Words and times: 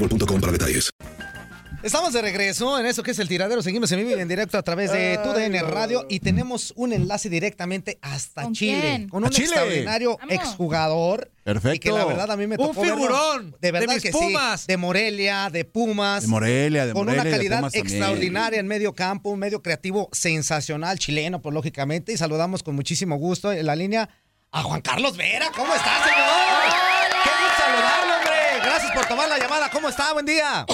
boostmobile.com 0.00 0.40
para 0.40 0.52
detalles. 0.52 0.90
Estamos 1.82 2.12
de 2.12 2.20
regreso 2.20 2.78
en 2.78 2.84
eso 2.84 3.02
que 3.02 3.12
es 3.12 3.18
el 3.20 3.26
tiradero. 3.28 3.62
Seguimos 3.62 3.90
en 3.92 4.00
vivo 4.00 4.10
y 4.10 4.20
en 4.20 4.28
directo 4.28 4.58
a 4.58 4.62
través 4.62 4.92
de 4.92 5.18
TUDN 5.24 5.66
Radio 5.70 6.04
y 6.10 6.20
tenemos 6.20 6.74
un 6.76 6.92
enlace 6.92 7.30
directamente 7.30 7.98
hasta 8.02 8.42
¿Con 8.42 8.52
Chile. 8.52 8.80
quién? 8.82 9.08
Con 9.08 9.24
¿A 9.24 9.28
un 9.28 9.32
Chile? 9.32 9.46
extraordinario 9.46 10.18
Vamos. 10.18 10.34
exjugador. 10.34 11.30
Perfecto. 11.42 11.74
Y 11.76 11.78
que 11.78 11.90
la 11.90 12.04
verdad 12.04 12.30
a 12.32 12.36
mí 12.36 12.46
me 12.46 12.56
Un 12.58 12.66
tocó 12.68 12.82
verlo. 12.82 12.96
figurón 12.96 13.56
De 13.62 13.72
verdad 13.72 13.88
de 13.88 13.94
mis 13.94 14.02
que 14.02 14.10
Pumas. 14.10 14.60
sí. 14.60 14.66
De 14.68 14.76
Morelia, 14.76 15.48
de 15.50 15.64
Pumas. 15.64 16.20
De 16.24 16.28
Morelia, 16.28 16.84
de 16.84 16.92
Con 16.92 17.06
Morelia, 17.06 17.22
una 17.22 17.30
de 17.30 17.36
calidad 17.36 17.60
también. 17.62 17.86
extraordinaria 17.86 18.60
en 18.60 18.66
medio 18.66 18.94
campo, 18.94 19.30
un 19.30 19.38
medio 19.38 19.62
creativo 19.62 20.10
sensacional, 20.12 20.98
chileno, 20.98 21.40
pues 21.40 21.54
lógicamente. 21.54 22.12
Y 22.12 22.18
saludamos 22.18 22.62
con 22.62 22.74
muchísimo 22.74 23.16
gusto 23.16 23.52
en 23.52 23.64
la 23.64 23.74
línea 23.74 24.06
a 24.52 24.62
Juan 24.64 24.82
Carlos 24.82 25.16
Vera. 25.16 25.46
¿Cómo 25.56 25.74
estás, 25.74 26.04
señor? 26.04 26.28
Qué 27.24 27.30
gusto 27.30 27.62
saludarlo. 27.62 28.09
Gracias 28.80 28.98
por 28.98 29.08
tomar 29.08 29.28
la 29.28 29.38
llamada. 29.38 29.68
¿Cómo 29.70 29.90
está? 29.90 30.12
Buen 30.14 30.24
día. 30.24 30.64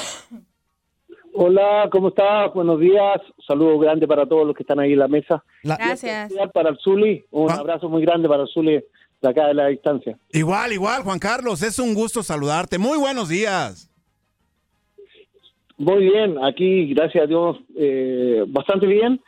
Hola, 1.33 1.89
¿cómo 1.91 2.09
estás? 2.09 2.55
Buenos 2.55 2.79
días. 2.79 3.21
Un 3.37 3.45
saludo 3.45 3.79
grande 3.81 4.07
para 4.07 4.25
todos 4.27 4.47
los 4.47 4.55
que 4.57 4.63
están 4.63 4.79
ahí 4.79 4.93
en 4.93 5.01
la 5.01 5.09
mesa. 5.09 5.43
Gracias. 5.65 6.33
Para 6.55 6.71
el 6.71 6.79
Zuli, 6.79 7.25
un 7.33 7.51
abrazo 7.51 7.89
muy 7.89 8.03
grande 8.03 8.29
para 8.29 8.45
el 8.45 8.49
Zuli 8.49 8.81
de 9.21 9.29
acá 9.29 9.49
de 9.49 9.55
la 9.55 9.67
distancia. 9.67 10.17
Igual, 10.31 10.73
igual, 10.73 11.03
Juan 11.03 11.19
Carlos, 11.19 11.63
es 11.63 11.81
un 11.81 11.95
gusto 11.95 12.23
saludarte. 12.23 12.79
Muy 12.79 12.97
buenos 12.97 13.29
días. 13.29 13.91
Muy 15.77 16.05
bien, 16.05 16.43
aquí, 16.45 16.95
gracias 16.95 17.25
a 17.25 17.27
Dios, 17.27 17.59
eh, 17.77 18.45
bastante 18.47 18.87
bien 18.87 19.21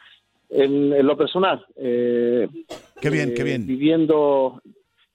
en, 0.51 0.93
en 0.93 1.07
lo 1.07 1.17
personal. 1.17 1.67
Eh, 1.77 2.49
Qué 3.01 3.11
bien, 3.11 3.31
eh, 3.31 3.35
qué 3.35 3.43
bien. 3.43 3.67
Viviendo 3.67 4.63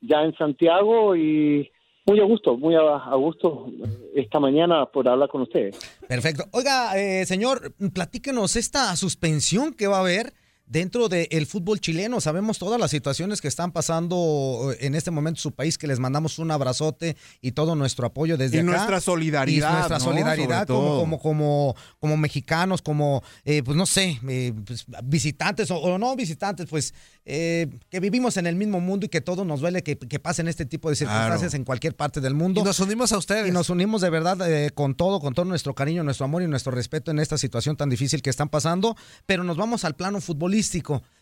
ya 0.02 0.22
en 0.22 0.36
Santiago 0.36 1.16
y 1.16 1.72
muy 2.06 2.20
a 2.20 2.24
gusto, 2.24 2.58
muy 2.58 2.76
a, 2.76 3.16
gusto 3.16 3.68
eh, 3.70 4.12
esta 4.16 4.40
mañana 4.40 4.86
por 4.86 5.08
hablar 5.08 5.30
con 5.30 5.42
ustedes. 5.42 5.78
Perfecto. 6.08 6.46
Oiga, 6.52 6.98
eh, 6.98 7.26
señor, 7.26 7.74
platíquenos 7.94 8.56
esta 8.56 8.96
suspensión 8.96 9.74
que 9.74 9.88
va 9.88 9.98
a 9.98 10.02
haber 10.02 10.34
dentro 10.66 11.10
del 11.10 11.46
fútbol 11.46 11.80
chileno. 11.80 12.22
Sabemos 12.22 12.58
todas 12.58 12.80
las 12.80 12.90
situaciones 12.92 13.42
que 13.42 13.48
están 13.48 13.72
pasando 13.72 14.72
eh, 14.74 14.78
en 14.86 14.96
este 14.96 15.12
momento 15.12 15.38
en 15.40 15.42
su 15.42 15.52
país, 15.52 15.78
que 15.78 15.88
les 15.88 16.00
mandamos 16.00 16.40
un 16.40 16.52
abrazote 16.52 17.16
y 17.42 17.52
todo 17.52 17.76
nuestro 17.76 18.08
apoyo 18.08 18.38
desde 18.38 18.58
Y 18.58 18.60
acá. 18.62 18.66
nuestra 18.70 19.02
solidaridad, 19.02 19.70
Y 19.70 19.74
nuestra 19.76 20.00
¿no? 20.00 20.04
solidaridad 20.04 20.68
como, 20.68 20.98
como, 21.00 21.20
como, 21.20 21.76
como 22.00 22.18
mexicanos, 22.18 22.82
como, 22.82 23.24
eh, 23.46 23.62
pues 23.64 23.78
no 23.78 23.86
sé, 23.86 24.20
eh, 24.28 24.54
pues, 24.66 24.86
visitantes 25.04 25.70
o, 25.72 25.78
o 25.78 25.98
no 25.98 26.16
visitantes, 26.16 26.68
pues 26.70 26.94
eh, 27.26 27.68
que 27.90 28.00
vivimos 28.00 28.38
en 28.38 28.48
el 28.48 28.56
mismo 28.56 28.80
mundo 28.80 29.06
y 29.06 29.10
que 29.10 29.22
todo 29.22 29.46
nos 29.46 29.62
duele 29.62 29.84
que, 29.84 29.98
que 29.98 30.20
pasen 30.20 30.48
este 30.48 30.66
tipo 30.66 30.90
de 30.90 30.96
circunstancias 30.96 31.52
Claro. 31.52 31.58
en 31.58 31.64
cualquier 31.66 31.96
parte 31.96 32.20
del 32.22 32.34
mundo. 32.34 32.62
Y 32.62 32.64
nos 32.64 32.80
unimos 32.80 33.12
a 33.14 33.18
ustedes. 33.18 33.48
Y 33.48 33.52
nos 33.52 33.70
unimos 33.70 34.02
de 34.02 34.10
verdad 34.10 34.38
eh, 34.50 34.72
con 34.72 34.96
todo, 34.96 35.20
con 35.20 35.34
todo 35.34 35.46
nuestro 35.46 35.74
cariño, 35.74 36.04
nuestro 36.04 36.26
amor 36.26 36.42
y 36.44 36.48
nuestro 36.48 36.72
respeto 36.72 37.12
en 37.12 37.20
esta 37.20 37.38
situación 37.38 37.76
tan 37.78 37.90
difícil 37.90 38.22
que 38.22 38.30
están 38.30 38.50
pasando. 38.50 38.96
Pero 39.26 39.44
nos 39.44 39.56
vamos 39.58 39.86
al 39.86 39.96
plano 39.96 40.20
futbolístico. 40.22 40.53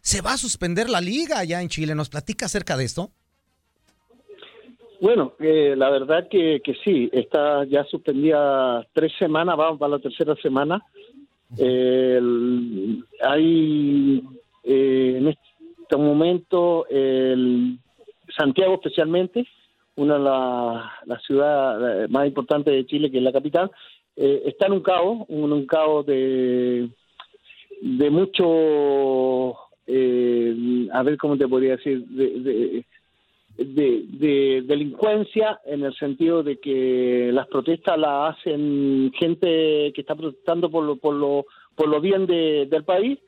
¿Se 0.01 0.21
va 0.21 0.33
a 0.33 0.37
suspender 0.37 0.89
la 0.89 1.01
liga 1.01 1.39
allá 1.39 1.61
en 1.61 1.69
Chile? 1.69 1.95
¿Nos 1.95 2.09
platica 2.09 2.45
acerca 2.47 2.75
de 2.75 2.85
esto? 2.85 3.11
Bueno, 4.99 5.33
eh, 5.39 5.73
la 5.75 5.89
verdad 5.89 6.27
que, 6.29 6.61
que 6.63 6.75
sí, 6.83 7.09
está 7.11 7.65
ya 7.65 7.83
suspendida 7.85 8.85
tres 8.93 9.11
semanas, 9.17 9.57
vamos 9.57 9.79
para 9.79 9.93
la 9.97 9.99
tercera 9.99 10.35
semana. 10.35 10.83
Eh, 11.57 12.19
hay 13.23 14.23
eh, 14.63 15.15
en 15.17 15.27
este 15.27 15.97
momento 15.97 16.85
el 16.87 17.79
Santiago 18.37 18.75
especialmente, 18.75 19.45
una 19.95 20.13
de 20.13 20.23
las 20.23 21.07
la 21.07 21.19
ciudades 21.19 22.09
más 22.09 22.27
importantes 22.27 22.73
de 22.73 22.85
Chile, 22.85 23.11
que 23.11 23.17
es 23.17 23.23
la 23.23 23.33
capital, 23.33 23.71
eh, 24.15 24.43
está 24.45 24.67
en 24.67 24.73
un 24.73 24.81
caos, 24.81 25.25
un, 25.27 25.51
un 25.51 25.65
caos 25.65 26.05
de, 26.05 26.89
de 27.81 28.09
mucho, 28.09 29.55
eh, 29.87 30.87
a 30.93 31.03
ver 31.03 31.17
cómo 31.17 31.37
te 31.37 31.47
podría 31.47 31.75
decir, 31.77 32.05
de, 32.07 32.39
de- 32.39 32.85
de, 33.57 34.05
de 34.13 34.61
delincuencia 34.65 35.59
en 35.65 35.83
el 35.83 35.93
sentido 35.95 36.41
de 36.41 36.57
que 36.59 37.29
las 37.33 37.47
protestas 37.47 37.97
las 37.97 38.37
hacen 38.37 39.11
gente 39.19 39.91
que 39.93 40.01
está 40.01 40.15
protestando 40.15 40.69
por 40.71 40.83
lo, 40.85 40.95
por 40.95 41.13
lo, 41.13 41.45
por 41.75 41.89
lo 41.89 41.99
bien 41.99 42.25
de- 42.25 42.65
del 42.67 42.83
país 42.85 43.19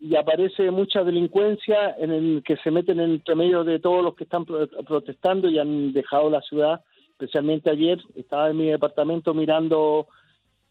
y 0.00 0.16
aparece 0.16 0.70
mucha 0.70 1.04
delincuencia 1.04 1.94
en 1.98 2.10
el 2.10 2.42
que 2.42 2.56
se 2.56 2.70
meten 2.70 2.98
entre 3.00 3.34
medio 3.36 3.62
de 3.64 3.78
todos 3.78 4.02
los 4.02 4.14
que 4.16 4.24
están 4.24 4.44
pro- 4.44 4.66
protestando 4.86 5.48
y 5.48 5.58
han 5.58 5.92
dejado 5.92 6.28
la 6.30 6.40
ciudad, 6.42 6.80
especialmente 7.12 7.70
ayer, 7.70 7.98
estaba 8.16 8.50
en 8.50 8.56
mi 8.56 8.66
departamento 8.66 9.32
mirando 9.34 10.08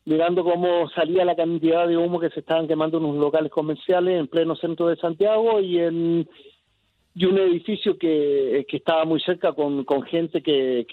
mirando 0.09 0.43
cómo 0.43 0.89
salía 0.89 1.23
la 1.23 1.35
cantidad 1.35 1.87
de 1.87 1.95
humo 1.95 2.19
que 2.19 2.31
se 2.31 2.39
estaban 2.39 2.67
quemando 2.67 2.97
en 2.97 3.05
unos 3.05 3.21
locales 3.21 3.51
comerciales 3.51 4.19
en 4.19 4.27
pleno 4.27 4.55
centro 4.55 4.87
de 4.87 4.95
Santiago 4.95 5.59
y 5.59 5.77
en 5.77 6.27
y 7.13 7.25
un 7.25 7.37
edificio 7.37 7.97
que, 7.97 8.65
que 8.67 8.77
estaba 8.77 9.03
muy 9.05 9.19
cerca 9.19 9.51
con, 9.51 9.83
con 9.83 10.03
gente 10.03 10.41
que, 10.41 10.85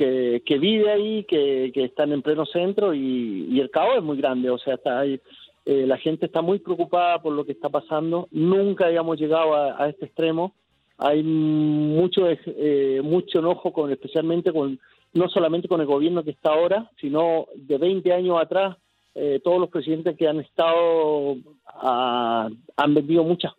que, 0.45 0.59
vive 0.59 0.91
ahí, 0.91 1.25
que, 1.25 1.71
que 1.73 1.85
están 1.85 2.13
en 2.13 2.21
pleno 2.21 2.45
centro 2.45 2.93
y, 2.95 3.47
y 3.51 3.61
el 3.61 3.71
caos 3.71 3.99
es 3.99 4.03
muy 4.03 4.17
grande, 4.17 4.51
o 4.51 4.59
sea, 4.59 4.75
está 4.75 5.01
ahí, 5.01 5.21
eh, 5.65 5.87
la 5.87 5.99
gente 5.99 6.27
está 6.27 6.43
muy 6.43 6.59
preocupada 6.59 7.23
por 7.23 7.33
lo 7.33 7.45
que 7.45 7.53
está 7.53 7.69
pasando, 7.69 8.29
nunca 8.33 8.87
habíamos 8.87 9.19
llegado 9.19 9.55
a, 9.55 9.83
a 9.83 9.89
este 9.89 10.07
extremo, 10.07 10.53
hay 10.99 11.23
mucho 11.23 12.27
eh, 12.29 13.01
mucho 13.05 13.39
enojo 13.39 13.73
con 13.73 13.93
especialmente 13.93 14.53
con, 14.53 14.81
no 15.13 15.29
solamente 15.29 15.69
con 15.69 15.81
el 15.81 15.87
gobierno 15.87 16.25
que 16.25 16.33
está 16.33 16.51
ahora, 16.53 16.91
sino 17.01 17.47
de 17.55 17.79
20 17.79 18.13
años 18.13 18.41
atrás, 18.41 18.77
eh, 19.19 19.41
todos 19.43 19.59
los 19.59 19.71
presidentes 19.71 20.15
que 20.17 20.29
han 20.29 20.41
estado 20.41 21.37
ah, 21.67 22.51
han 22.77 22.95
vendido 22.95 23.25
muchas 23.25 23.53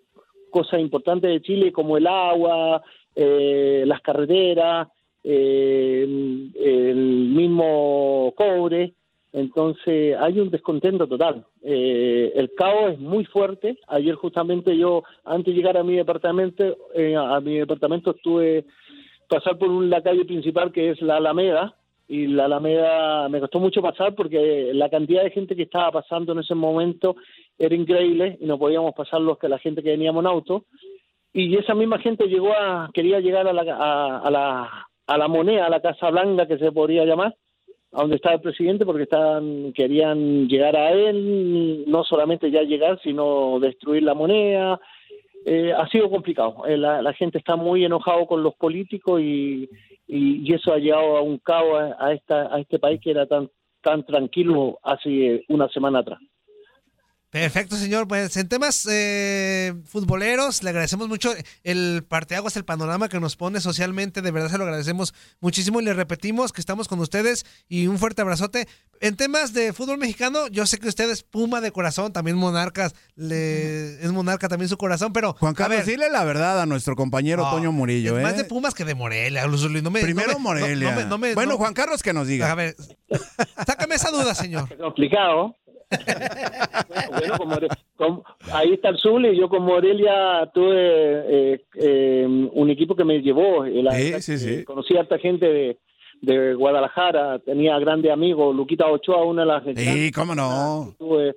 cosas 0.51 0.79
importantes 0.79 1.31
de 1.31 1.41
Chile, 1.41 1.71
como 1.71 1.97
el 1.97 2.05
agua, 2.05 2.83
eh, 3.15 3.83
las 3.87 4.01
carreteras, 4.01 4.87
eh, 5.23 6.03
el 6.03 6.95
mismo 7.35 8.33
cobre. 8.37 8.93
Entonces 9.33 10.15
hay 10.19 10.39
un 10.39 10.51
descontento 10.51 11.07
total. 11.07 11.43
Eh, 11.63 12.31
el 12.35 12.53
caos 12.55 12.93
es 12.93 12.99
muy 12.99 13.25
fuerte. 13.25 13.77
Ayer 13.87 14.13
justamente 14.13 14.77
yo, 14.77 15.03
antes 15.25 15.53
de 15.53 15.53
llegar 15.53 15.75
a 15.77 15.83
mi 15.83 15.95
departamento, 15.95 16.63
eh, 16.93 17.15
a 17.15 17.39
mi 17.41 17.57
departamento 17.57 18.11
estuve 18.11 18.65
pasar 19.27 19.57
por 19.57 19.69
la 19.69 20.01
calle 20.01 20.23
principal 20.23 20.71
que 20.71 20.91
es 20.91 21.01
la 21.01 21.17
Alameda 21.17 21.76
y 22.07 22.27
la 22.27 22.45
Alameda 22.45 23.27
me 23.27 23.39
costó 23.41 23.59
mucho 23.59 23.81
pasar 23.81 24.15
porque 24.15 24.71
la 24.73 24.89
cantidad 24.89 25.23
de 25.23 25.31
gente 25.31 25.55
que 25.55 25.63
estaba 25.63 25.91
pasando 25.91 26.31
en 26.31 26.39
ese 26.39 26.55
momento 26.55 27.17
era 27.57 27.75
increíble 27.75 28.37
y 28.39 28.45
no 28.45 28.57
podíamos 28.57 28.93
pasar 28.93 29.19
los 29.19 29.37
que 29.37 29.49
la 29.49 29.59
gente 29.59 29.83
que 29.83 29.89
veníamos 29.89 30.23
en 30.23 30.27
auto. 30.27 30.65
Y 31.33 31.55
esa 31.57 31.75
misma 31.75 31.99
gente 31.99 32.27
llegó 32.27 32.53
a 32.53 32.89
quería 32.93 33.19
llegar 33.19 33.47
a 33.47 33.53
la 33.53 33.61
a, 34.23 34.31
la 34.31 34.87
a 35.05 35.17
la 35.17 35.27
moneda 35.27 35.65
a 35.65 35.69
la 35.69 35.81
Casa 35.81 36.09
Blanca 36.09 36.47
que 36.47 36.57
se 36.57 36.71
podría 36.71 37.03
llamar 37.03 37.35
a 37.91 38.01
donde 38.01 38.15
estaba 38.15 38.35
el 38.35 38.41
presidente 38.41 38.85
porque 38.85 39.03
estaban 39.03 39.73
querían 39.73 40.47
llegar 40.47 40.77
a 40.77 40.91
él 40.91 41.83
no 41.87 42.05
solamente 42.05 42.49
ya 42.49 42.61
llegar 42.63 42.99
sino 43.03 43.59
destruir 43.59 44.03
la 44.03 44.13
moneda. 44.13 44.79
Eh, 45.45 45.71
ha 45.71 45.87
sido 45.87 46.09
complicado. 46.09 46.65
Eh, 46.65 46.77
la, 46.77 47.01
la 47.01 47.13
gente 47.13 47.37
está 47.37 47.55
muy 47.55 47.85
enojado 47.85 48.25
con 48.25 48.43
los 48.43 48.55
políticos 48.55 49.21
y, 49.21 49.69
y, 50.07 50.49
y 50.49 50.53
eso 50.53 50.73
ha 50.73 50.77
llevado 50.77 51.17
a 51.17 51.21
un 51.21 51.37
caos 51.37 51.79
a, 51.99 52.07
a 52.07 52.55
a 52.55 52.59
este 52.59 52.79
país 52.79 52.99
que 53.01 53.11
era 53.11 53.25
tan 53.27 53.49
tan 53.81 54.05
tranquilo 54.05 54.79
hace 54.83 55.43
una 55.49 55.69
semana 55.69 55.99
atrás 55.99 56.19
Perfecto, 57.29 57.75
señor. 57.75 58.07
Pues 58.07 58.37
en 58.37 58.47
temas 58.47 58.87
eh, 58.89 59.73
futboleros, 59.85 60.63
le 60.63 60.69
agradecemos 60.69 61.09
mucho 61.09 61.33
el 61.63 62.05
parteaguas, 62.07 62.55
el 62.55 62.63
panorama 62.63 63.09
que 63.09 63.19
nos 63.19 63.35
pone 63.35 63.59
socialmente. 63.59 64.21
De 64.21 64.31
verdad 64.31 64.49
se 64.49 64.57
lo 64.57 64.63
agradecemos 64.63 65.13
muchísimo 65.41 65.81
y 65.81 65.83
le 65.83 65.93
repetimos 65.93 66.53
que 66.53 66.61
estamos 66.61 66.87
con 66.87 66.99
ustedes 66.99 67.45
y 67.67 67.87
un 67.87 67.99
fuerte 67.99 68.21
abrazote. 68.21 68.67
En 69.01 69.17
temas 69.17 69.53
de 69.53 69.73
fútbol 69.73 69.97
mexicano, 69.97 70.47
yo 70.47 70.65
sé 70.65 70.79
que 70.79 70.87
usted 70.87 71.09
es 71.11 71.21
Puma 71.23 71.59
de 71.59 71.71
corazón, 71.71 72.13
también 72.13 72.37
Monarcas, 72.37 72.95
le, 73.15 74.01
es 74.03 74.11
Monarca 74.11 74.47
también 74.47 74.69
su 74.69 74.77
corazón, 74.77 75.11
pero. 75.11 75.33
Juan 75.33 75.53
Carlos, 75.53 75.85
dile 75.85 76.09
la 76.09 76.23
verdad 76.23 76.61
a 76.61 76.65
nuestro 76.65 76.95
compañero 76.95 77.43
No, 77.43 77.51
Toño 77.51 77.71
Murillo. 77.73 78.13
es 78.15 78.21
¿eh? 78.21 78.23
más 78.23 78.37
de 78.37 78.45
Pumas 78.45 78.73
que 78.73 78.85
de 78.85 78.95
Morelia. 78.95 79.45
No 79.45 79.91
me- 79.91 80.01
Primero 80.01 80.31
no 80.31 80.39
me- 80.39 80.43
Morelia. 80.43 80.91
no- 80.91 80.95
no 80.95 81.01
me- 81.03 81.09
no 81.09 81.17
me- 81.17 81.33
bueno, 81.35 81.51
no- 81.51 81.57
Juan 81.57 81.73
Carlos 81.73 82.01
que 82.01 82.13
nos 82.13 82.25
diga. 82.27 82.49
A 82.51 82.55
ver, 82.55 82.75
sácame 83.67 83.95
esa 83.95 84.11
duda, 84.11 84.33
señor. 84.33 84.67
complicado. 84.77 85.55
bueno, 87.09 87.67
con- 87.95 88.23
ahí 88.53 88.73
está 88.73 88.89
el 88.89 88.97
Zul 88.97 89.25
y 89.27 89.37
yo 89.37 89.49
con 89.49 89.63
Morelia 89.63 90.49
tuve 90.53 90.73
eh, 91.53 91.61
eh, 91.75 92.25
un 92.53 92.69
equipo 92.69 92.95
que 92.95 93.03
me 93.03 93.19
llevó. 93.21 93.65
eh, 93.65 93.83
Conocí 94.65 94.95
a 94.97 95.01
harta 95.01 95.17
gente 95.17 95.45
de, 95.45 95.77
de 96.21 96.53
Guadalajara, 96.53 97.39
tenía 97.39 97.77
grandes 97.79 98.11
amigos, 98.11 98.55
Luquita 98.55 98.87
Ochoa, 98.87 99.23
una 99.23 99.41
de 99.43 99.47
las... 99.47 99.63
Sí, 99.75 100.11
cómo 100.11 100.35
no. 100.35 100.93
Tuve 100.97 101.35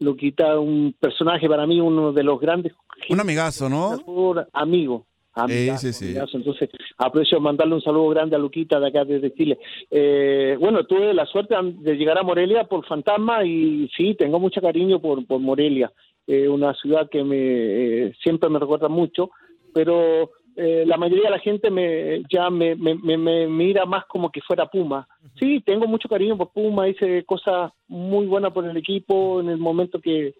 Luquita, 0.00 0.58
un 0.58 0.94
personaje 0.98 1.48
para 1.48 1.66
mí, 1.66 1.80
uno 1.80 2.12
de 2.12 2.22
los 2.22 2.40
grandes... 2.40 2.72
Un 3.08 3.20
amigazo, 3.20 3.68
¿no? 3.68 3.98
Por 4.04 4.48
amigo. 4.52 5.06
Amigazo, 5.34 5.92
sí, 5.92 5.92
sí. 5.92 6.36
Entonces, 6.36 6.70
aprecio 6.98 7.40
mandarle 7.40 7.74
un 7.74 7.82
saludo 7.82 8.08
grande 8.10 8.36
a 8.36 8.38
Luquita 8.38 8.78
de 8.78 8.86
acá 8.88 9.04
desde 9.04 9.32
Chile. 9.34 9.58
Eh, 9.90 10.56
bueno, 10.60 10.84
tuve 10.84 11.12
la 11.12 11.26
suerte 11.26 11.54
de 11.60 11.94
llegar 11.96 12.18
a 12.18 12.22
Morelia 12.22 12.64
por 12.64 12.86
Fantasma 12.86 13.44
y 13.44 13.88
sí, 13.96 14.14
tengo 14.14 14.38
mucho 14.38 14.60
cariño 14.60 15.00
por, 15.00 15.26
por 15.26 15.40
Morelia. 15.40 15.92
Eh, 16.26 16.48
una 16.48 16.72
ciudad 16.74 17.08
que 17.10 17.22
me 17.24 17.36
eh, 17.38 18.12
siempre 18.22 18.48
me 18.48 18.58
recuerda 18.58 18.88
mucho, 18.88 19.30
pero 19.74 20.30
eh, 20.56 20.84
la 20.86 20.96
mayoría 20.96 21.24
de 21.24 21.30
la 21.30 21.38
gente 21.40 21.68
me 21.68 22.22
ya 22.32 22.48
me, 22.48 22.76
me, 22.76 22.94
me- 22.94 23.18
me 23.18 23.46
mira 23.48 23.84
más 23.86 24.04
como 24.06 24.30
que 24.30 24.40
fuera 24.40 24.66
Puma. 24.66 25.06
Sí, 25.38 25.60
tengo 25.66 25.86
mucho 25.88 26.08
cariño 26.08 26.38
por 26.38 26.52
Puma, 26.52 26.88
hice 26.88 27.24
cosas 27.24 27.72
muy 27.88 28.26
buenas 28.26 28.52
por 28.52 28.64
el 28.64 28.76
equipo 28.76 29.40
en 29.40 29.48
el 29.48 29.58
momento 29.58 30.00
que, 30.00 30.34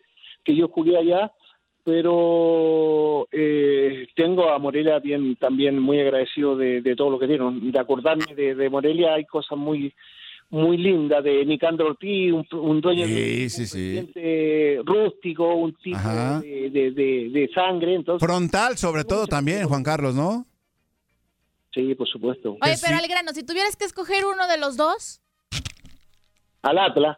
que 0.45 0.55
yo 0.55 0.69
jugué 0.69 0.97
allá, 0.97 1.33
pero 1.85 3.29
eh, 3.31 4.09
tengo 4.17 4.51
a 4.51 4.59
Morelia 4.59 4.99
bien 4.99 5.37
también 5.37 5.79
muy 5.79 6.01
agradecido 6.01 6.57
de, 6.57 6.81
de 6.81 6.97
todo 6.97 7.11
lo 7.11 7.19
que 7.19 7.27
dieron. 7.27 7.71
De 7.71 7.79
acordarme 7.79 8.35
de, 8.35 8.55
de 8.55 8.71
Morelia 8.71 9.15
hay 9.15 9.25
cosas 9.27 9.59
muy 9.59 9.95
muy 10.51 10.77
lindas 10.77 11.25
de 11.25 11.45
Nicandro 11.45 11.87
Ortiz, 11.89 12.33
un, 12.33 12.47
un 12.53 12.81
dueño 12.81 13.07
de 13.09 13.49
Sí, 13.49 13.67
sí, 13.67 13.67
sí. 13.67 14.81
rústico, 14.85 15.55
un 15.55 15.75
tipo 15.75 15.99
de, 16.43 16.71
de, 16.71 16.91
de- 16.93 17.29
de 17.31 17.51
sangre, 17.55 17.95
entonces 17.95 18.25
Frontal, 18.25 18.77
sobre 18.77 19.05
todo, 19.05 19.27
también, 19.27 19.67
Juan 19.67 19.83
Carlos, 19.83 20.15
¿no? 20.15 20.45
sí, 21.73 21.93
por 21.97 22.07
supuesto. 22.07 22.57
Oye, 22.63 22.75
pero 22.81 22.97
al 22.99 23.09
grano, 23.09 23.33
si 23.33 23.45
tuvieras 23.45 23.75
que 23.75 23.85
escoger 23.85 24.25
uno 24.27 24.47
de 24.47 24.59
los 24.59 24.77
dos, 24.77 25.21
Al 26.63 26.79
Atlas. 26.79 27.17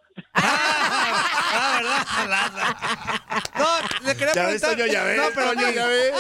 No, 3.59 3.67
le 4.07 4.17
quería 4.17 4.35
Ya 4.35 4.47
ves, 4.47 4.61
preguntar. 4.61 4.77
Toño, 4.77 4.87
ya 4.93 5.05
ves, 5.05 5.17
no, 5.17 5.25
pero 5.35 5.47
Toño, 5.49 5.67
no, 5.67 5.73
ya 5.73 5.87
ves. 5.87 6.13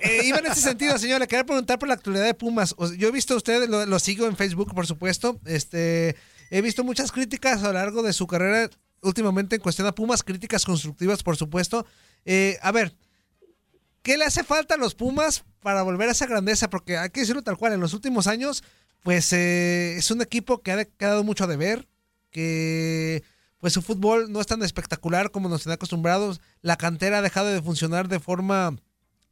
eh, 0.00 0.22
iba 0.24 0.38
en 0.38 0.46
ese 0.46 0.60
sentido, 0.60 0.98
señor. 0.98 1.20
Le 1.20 1.28
quería 1.28 1.44
preguntar 1.44 1.78
por 1.78 1.88
la 1.88 1.94
actualidad 1.94 2.24
de 2.24 2.34
Pumas. 2.34 2.74
Yo 2.96 3.08
he 3.08 3.12
visto 3.12 3.34
a 3.34 3.36
usted, 3.36 3.68
lo, 3.68 3.86
lo 3.86 3.98
sigo 3.98 4.26
en 4.26 4.36
Facebook, 4.36 4.74
por 4.74 4.86
supuesto. 4.86 5.40
Este, 5.44 6.16
he 6.50 6.62
visto 6.62 6.84
muchas 6.84 7.12
críticas 7.12 7.62
a 7.62 7.68
lo 7.68 7.72
largo 7.74 8.02
de 8.02 8.12
su 8.12 8.26
carrera, 8.26 8.70
últimamente 9.02 9.56
en 9.56 9.62
cuestión 9.62 9.86
a 9.86 9.94
Pumas, 9.94 10.22
críticas 10.22 10.64
constructivas, 10.64 11.22
por 11.22 11.36
supuesto. 11.36 11.86
Eh, 12.24 12.58
a 12.62 12.72
ver, 12.72 12.94
¿qué 14.02 14.16
le 14.16 14.24
hace 14.24 14.44
falta 14.44 14.74
a 14.74 14.78
los 14.78 14.94
Pumas 14.94 15.44
para 15.60 15.82
volver 15.82 16.08
a 16.08 16.12
esa 16.12 16.26
grandeza? 16.26 16.70
Porque 16.70 16.96
hay 16.96 17.10
que 17.10 17.20
decirlo 17.20 17.42
tal 17.42 17.56
cual, 17.56 17.72
en 17.72 17.80
los 17.80 17.94
últimos 17.94 18.26
años, 18.26 18.62
pues 19.02 19.32
eh, 19.32 19.96
es 19.96 20.10
un 20.10 20.22
equipo 20.22 20.62
que 20.62 20.72
ha 20.72 20.84
quedado 20.84 21.24
mucho 21.24 21.44
a 21.44 21.46
deber, 21.46 21.88
que 22.30 23.22
pues 23.60 23.72
su 23.74 23.82
fútbol 23.82 24.32
no 24.32 24.40
es 24.40 24.46
tan 24.46 24.62
espectacular 24.62 25.30
como 25.30 25.48
nos 25.48 25.62
tenía 25.62 25.74
acostumbrados. 25.74 26.40
La 26.62 26.76
cantera 26.76 27.18
ha 27.18 27.22
dejado 27.22 27.48
de 27.48 27.62
funcionar 27.62 28.08
de 28.08 28.18
forma 28.20 28.76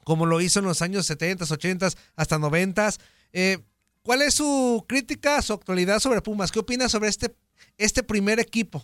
como 0.04 0.26
lo 0.26 0.40
hizo 0.40 0.60
en 0.60 0.66
los 0.66 0.80
años 0.82 1.06
70, 1.06 1.44
80 1.50 1.88
hasta 2.16 2.38
90. 2.38 2.90
Eh, 3.32 3.58
¿Cuál 4.02 4.22
es 4.22 4.34
su 4.34 4.84
crítica, 4.88 5.42
su 5.42 5.52
actualidad 5.52 5.98
sobre 5.98 6.22
Pumas? 6.22 6.50
¿Qué 6.52 6.60
opina 6.60 6.88
sobre 6.88 7.08
este, 7.08 7.34
este 7.76 8.02
primer 8.02 8.38
equipo? 8.40 8.82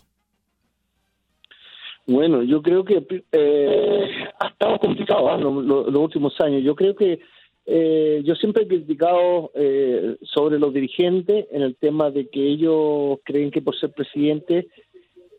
Bueno, 2.07 2.43
yo 2.43 2.61
creo 2.61 2.85
que 2.85 3.03
eh, 3.31 4.09
ha 4.39 4.47
estado 4.49 4.77
complicado 4.79 5.31
¿ah? 5.31 5.37
lo- 5.37 5.61
lo- 5.61 5.89
los 5.89 6.01
últimos 6.01 6.39
años. 6.39 6.61
Yo 6.63 6.75
creo 6.75 6.95
que 6.95 7.19
eh, 7.65 8.21
yo 8.23 8.35
siempre 8.35 8.63
he 8.63 8.67
criticado 8.67 9.51
eh, 9.55 10.17
sobre 10.21 10.59
los 10.59 10.71
dirigentes 10.71 11.47
en 11.51 11.63
el 11.63 11.75
tema 11.75 12.11
de 12.11 12.29
que 12.29 12.47
ellos 12.47 13.17
creen 13.23 13.49
que 13.49 13.63
por 13.63 13.75
ser 13.79 13.91
presidente 13.91 14.67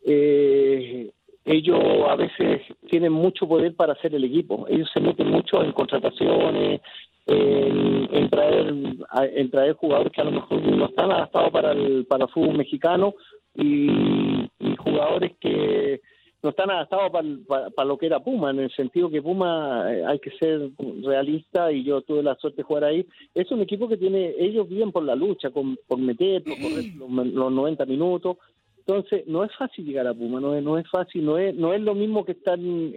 eh, 0.06 1.10
ellos 1.44 1.80
a 2.08 2.16
veces 2.16 2.62
tienen 2.88 3.12
mucho 3.12 3.46
poder 3.46 3.74
para 3.74 3.92
hacer 3.92 4.14
el 4.14 4.24
equipo. 4.24 4.66
Ellos 4.68 4.88
se 4.92 5.00
meten 5.00 5.28
mucho 5.28 5.62
en 5.62 5.72
contrataciones, 5.72 6.80
en, 7.26 8.30
traer 8.30 8.68
en 8.68 9.50
traer 9.50 9.74
jugadores 9.74 10.12
que 10.12 10.20
a 10.20 10.24
lo 10.24 10.32
mejor 10.32 10.62
no 10.62 10.86
están 10.86 11.10
adaptados 11.10 11.50
para 11.50 11.72
el 11.72 12.06
para 12.06 12.28
fútbol 12.28 12.56
mexicano 12.56 13.14
y, 13.54 14.48
jugadores 14.78 15.32
que 15.40 16.00
no 16.42 16.50
están 16.50 16.70
adaptados 16.70 17.10
para, 17.10 17.70
para, 17.70 17.88
lo 17.88 17.98
que 17.98 18.06
era 18.06 18.20
Puma, 18.20 18.50
en 18.50 18.60
el 18.60 18.70
sentido 18.70 19.10
que 19.10 19.22
Puma 19.22 19.84
eh, 19.92 20.04
hay 20.06 20.20
que 20.20 20.30
ser 20.38 20.70
realista 21.02 21.72
y 21.72 21.82
yo 21.82 22.02
tuve 22.02 22.22
la 22.22 22.36
suerte 22.36 22.58
de 22.58 22.62
jugar 22.62 22.84
ahí. 22.84 23.04
Es 23.34 23.50
un 23.50 23.62
equipo 23.62 23.88
que 23.88 23.96
tiene, 23.96 24.34
ellos 24.38 24.68
viven 24.68 24.92
por 24.92 25.02
la 25.02 25.16
lucha, 25.16 25.50
con, 25.50 25.76
por 25.88 25.98
meter, 25.98 26.44
por 26.44 26.54
correr 26.60 26.84
los, 26.96 27.26
los 27.26 27.52
90 27.52 27.84
minutos. 27.86 28.36
Entonces, 28.86 29.26
no 29.26 29.42
es 29.42 29.52
fácil 29.56 29.84
llegar 29.84 30.06
a 30.06 30.14
Puma, 30.14 30.40
no 30.40 30.54
es, 30.54 30.62
no 30.62 30.78
es 30.78 30.88
fácil, 30.88 31.24
no 31.24 31.38
es, 31.38 31.52
no 31.56 31.72
es 31.72 31.80
lo 31.80 31.94
mismo 31.94 32.24
que 32.24 32.32
estar 32.32 32.56
en, 32.56 32.92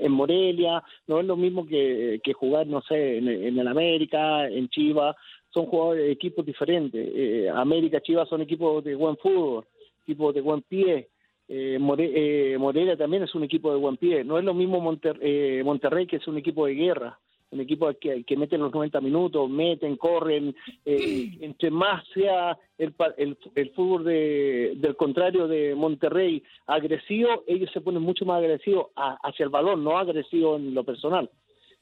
en, 0.00 0.12
Morelia, 0.12 0.82
no 1.06 1.20
es 1.20 1.26
lo 1.26 1.36
mismo 1.36 1.66
que, 1.66 2.20
que 2.24 2.32
jugar, 2.32 2.66
no 2.66 2.80
sé, 2.80 3.18
en, 3.18 3.28
el 3.28 3.68
América, 3.68 4.48
en 4.48 4.68
Chivas, 4.70 5.14
son 5.52 5.66
jugadores, 5.66 6.10
equipos 6.10 6.46
diferentes. 6.46 7.06
Eh, 7.14 7.50
América, 7.54 8.00
Chivas 8.00 8.30
son 8.30 8.40
equipos 8.40 8.82
de 8.82 8.94
buen 8.94 9.18
fútbol, 9.18 9.66
equipos 10.04 10.34
de 10.34 10.40
buen 10.40 10.62
pie. 10.62 11.08
Eh, 11.48 11.78
eh, 11.78 12.56
Morelia 12.58 12.96
también 12.96 13.24
es 13.24 13.34
un 13.34 13.44
equipo 13.44 13.70
de 13.70 13.78
buen 13.78 13.98
pie. 13.98 14.24
No 14.24 14.38
es 14.38 14.44
lo 14.44 14.54
mismo 14.54 14.80
Monter- 14.80 15.18
eh, 15.20 15.60
Monterrey, 15.62 16.06
que 16.06 16.16
es 16.16 16.26
un 16.26 16.38
equipo 16.38 16.64
de 16.64 16.74
guerra, 16.74 17.18
un 17.50 17.60
equipo 17.60 17.88
que, 18.00 18.24
que 18.24 18.36
meten 18.36 18.60
los 18.60 18.72
90 18.72 19.00
minutos, 19.00 19.48
meten, 19.48 19.96
corren. 19.96 20.54
eh, 20.84 21.30
entre 21.40 21.70
más 21.70 22.04
sea 22.14 22.58
el, 22.78 22.92
el, 23.16 23.36
el 23.54 23.70
fútbol 23.70 24.04
de, 24.04 24.72
del 24.76 24.96
contrario 24.96 25.46
de 25.48 25.74
Monterrey 25.74 26.42
agresivo, 26.66 27.44
ellos 27.46 27.70
se 27.72 27.80
ponen 27.80 28.02
mucho 28.02 28.24
más 28.24 28.38
agresivos 28.38 28.88
a- 28.96 29.16
hacia 29.22 29.44
el 29.44 29.50
balón, 29.50 29.82
no 29.84 29.96
agresivo 29.96 30.56
en 30.56 30.74
lo 30.74 30.84
personal. 30.84 31.30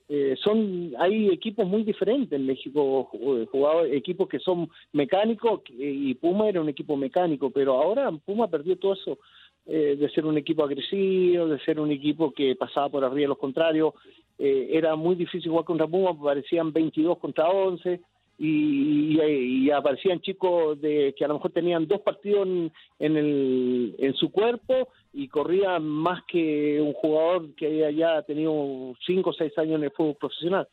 eh, 0.09 0.37
son 0.45 0.93
hay 0.99 1.29
equipos 1.31 1.67
muy 1.67 1.83
diferentes 1.83 2.39
en 2.39 2.45
México, 2.47 3.09
ju- 3.11 3.49
jugadores, 3.51 3.95
equipos 3.95 4.29
que 4.29 4.39
son 4.39 4.69
mecánicos 4.93 5.63
y 5.71 6.13
Puma 6.15 6.47
era 6.51 6.61
un 6.61 6.69
equipo 6.69 6.95
mecánico, 6.97 7.49
pero 7.51 7.83
ahora 7.83 8.13
Puma 8.27 8.49
perdió 8.49 8.77
todo 8.77 8.93
eso 8.93 9.19
eh, 9.67 9.97
de 9.99 10.09
ser 10.11 10.27
un 10.27 10.37
equipo 10.37 10.63
agresivo, 10.63 11.47
de 11.49 11.59
ser 11.61 11.81
un 11.81 11.91
equipo 11.91 12.33
que 12.33 12.55
pasaba 12.55 12.91
por 12.91 13.03
arriba 13.03 13.23
de 13.23 13.29
los 13.29 13.39
contrarios. 13.39 13.95
Eh, 14.39 14.71
era 14.73 14.97
muy 14.97 15.15
difícil 15.15 15.51
jugar 15.51 15.65
contra 15.65 15.87
Puma, 15.87 16.19
parecían 16.19 16.73
22 16.73 17.19
contra 17.19 17.49
11 17.49 18.01
y, 18.39 19.71
aparecían 19.71 20.21
chicos 20.21 20.81
de 20.81 21.15
que 21.17 21.25
a 21.25 21.29
lo 21.29 21.35
mejor 21.35 21.53
tenían 21.53 21.87
dos 21.87 22.01
partidos 22.01 22.47
en, 22.47 23.17
el, 23.17 23.95
en 23.99 24.15
su 24.15 24.31
cuerpo 24.31 24.89
y 25.13 25.29
corrían 25.29 25.85
más 25.87 26.23
que 26.25 26.81
un 26.81 26.93
jugador 26.93 27.55
que 27.55 27.85
haya 27.85 28.23
tenido 28.23 28.95
5 29.07 29.31
o 29.31 29.33
6 29.33 29.59
años 29.59 29.77
en 29.77 29.85
el 29.85 29.91
fútbol 29.91 30.17
profesional. 30.17 30.69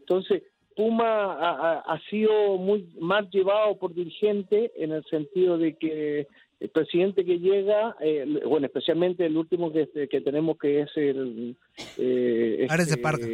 Entonces, 0.00 0.42
Puma 0.74 1.80
ha 1.80 2.00
sido 2.08 2.56
muy 2.56 2.88
más 3.00 3.28
llevado 3.30 3.76
por 3.78 3.92
dirigente 3.92 4.70
en 4.76 4.92
el 4.92 5.04
sentido 5.06 5.58
de 5.58 5.76
que 5.76 6.28
el 6.60 6.68
presidente 6.70 7.24
que 7.24 7.38
llega, 7.38 7.94
eh, 8.00 8.24
bueno, 8.46 8.66
especialmente 8.66 9.24
el 9.26 9.36
último 9.36 9.72
que, 9.72 9.88
que 10.08 10.20
tenemos 10.20 10.58
que 10.58 10.80
es 10.80 10.90
el... 10.96 11.56
Eh, 11.96 12.66
Ares 12.68 12.86
de 12.88 12.92
este, 12.94 13.02
Parga. 13.02 13.26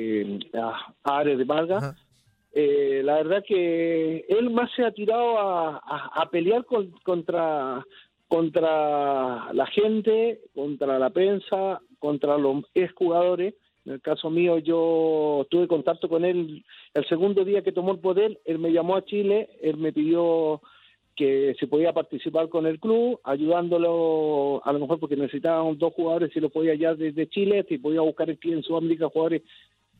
ah, 0.54 0.94
Ares 1.04 1.38
de 1.38 1.46
Parga. 1.46 1.96
Eh, 2.52 3.00
la 3.04 3.14
verdad 3.16 3.42
que 3.46 4.24
él 4.28 4.50
más 4.50 4.70
se 4.76 4.84
ha 4.84 4.92
tirado 4.92 5.38
a, 5.38 5.76
a- 5.78 6.10
a 6.22 6.30
pelear 6.30 6.64
con- 6.64 6.92
contra 7.02 7.84
contra 8.28 9.52
la 9.52 9.66
gente, 9.66 10.40
contra 10.54 10.98
la 10.98 11.10
prensa, 11.10 11.80
contra 11.98 12.36
los 12.38 12.64
exjugadores. 12.74 13.54
En 13.86 13.92
el 13.94 14.00
caso 14.00 14.30
mío, 14.30 14.58
yo 14.58 15.46
tuve 15.50 15.68
contacto 15.68 16.08
con 16.08 16.24
él 16.24 16.64
el 16.94 17.06
segundo 17.06 17.44
día 17.44 17.62
que 17.62 17.70
tomó 17.72 17.92
el 17.92 17.98
poder. 18.00 18.40
Él 18.44 18.58
me 18.58 18.72
llamó 18.72 18.96
a 18.96 19.04
Chile, 19.04 19.50
él 19.62 19.76
me 19.76 19.92
pidió 19.92 20.60
que 21.14 21.54
se 21.58 21.66
podía 21.66 21.92
participar 21.92 22.48
con 22.48 22.66
el 22.66 22.80
club, 22.80 23.20
ayudándolo 23.24 24.60
a 24.64 24.72
lo 24.72 24.80
mejor 24.80 24.98
porque 24.98 25.16
necesitaban 25.16 25.78
dos 25.78 25.92
jugadores, 25.94 26.32
si 26.32 26.40
lo 26.40 26.50
podía 26.50 26.74
ya 26.74 26.94
desde 26.94 27.28
Chile, 27.28 27.64
si 27.68 27.78
podía 27.78 28.00
buscar 28.00 28.30
aquí 28.30 28.52
en 28.52 28.62
Sudamérica 28.62 29.08
jugadores 29.08 29.42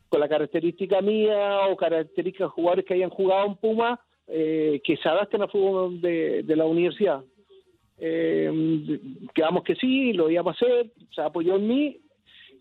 con 0.09 0.19
la 0.19 0.27
característica 0.27 1.01
mía 1.01 1.67
o 1.69 1.75
características 1.75 2.51
jugadores 2.51 2.85
que 2.85 2.95
hayan 2.95 3.09
jugado 3.09 3.47
en 3.47 3.55
Puma 3.55 3.99
eh, 4.27 4.81
que 4.83 4.97
se 4.97 5.07
adapten 5.07 5.41
al 5.41 5.49
fútbol 5.49 6.01
de, 6.01 6.43
la 6.47 6.65
universidad. 6.65 7.23
Eh, 7.97 8.99
quedamos 9.33 9.63
que 9.63 9.75
sí, 9.75 10.11
lo 10.13 10.29
íbamos 10.29 10.53
a 10.53 10.65
hacer, 10.65 10.91
se 11.13 11.21
apoyó 11.21 11.55
en 11.55 11.67
mí 11.67 11.97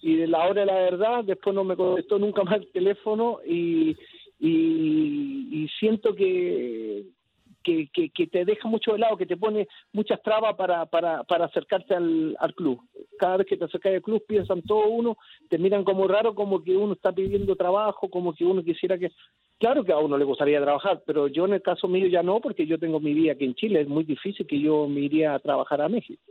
y 0.00 0.16
de 0.16 0.28
la 0.28 0.46
hora 0.46 0.60
de 0.60 0.66
la 0.66 0.74
verdad 0.74 1.24
después 1.24 1.54
no 1.56 1.64
me 1.64 1.76
contestó 1.76 2.18
nunca 2.18 2.44
más 2.44 2.56
el 2.56 2.68
teléfono 2.68 3.38
y, 3.44 3.96
y 4.38 5.68
siento 5.78 6.14
que, 6.14 7.04
que, 7.64 7.88
que, 7.92 8.10
que 8.10 8.26
te 8.28 8.44
deja 8.44 8.68
mucho 8.68 8.92
de 8.92 8.98
lado, 8.98 9.16
que 9.16 9.26
te 9.26 9.36
pone 9.36 9.66
muchas 9.92 10.22
trabas 10.22 10.54
para, 10.54 10.86
para, 10.86 11.24
para 11.24 11.46
acercarte 11.46 11.94
al, 11.94 12.36
al 12.38 12.54
club. 12.54 12.80
Cada 13.18 13.38
vez 13.38 13.46
que 13.48 13.56
te 13.56 13.64
acercas 13.64 13.94
al 13.94 14.02
club 14.02 14.22
piensan 14.28 14.62
todo 14.62 14.86
uno, 14.88 15.16
te 15.48 15.58
miran 15.58 15.82
como 15.82 16.06
raro, 16.06 16.34
como 16.34 16.62
que 16.62 16.76
uno 16.76 16.92
está 16.92 17.10
pidiendo 17.12 17.56
trabajo, 17.56 18.08
como 18.08 18.32
que 18.34 18.44
uno 18.44 18.62
quisiera 18.62 18.98
que... 18.98 19.10
Claro 19.58 19.84
que 19.84 19.92
a 19.92 19.98
uno 19.98 20.18
le 20.18 20.24
gustaría 20.24 20.60
trabajar, 20.60 21.02
pero 21.06 21.26
yo 21.28 21.46
en 21.46 21.54
el 21.54 21.62
caso 21.62 21.88
mío 21.88 22.06
ya 22.08 22.22
no, 22.22 22.40
porque 22.40 22.66
yo 22.66 22.78
tengo 22.78 23.00
mi 23.00 23.14
vida 23.14 23.32
aquí 23.32 23.44
en 23.44 23.54
Chile, 23.54 23.80
es 23.80 23.88
muy 23.88 24.04
difícil 24.04 24.46
que 24.46 24.60
yo 24.60 24.86
me 24.88 25.00
iría 25.00 25.34
a 25.34 25.38
trabajar 25.38 25.80
a 25.80 25.88
México. 25.88 26.22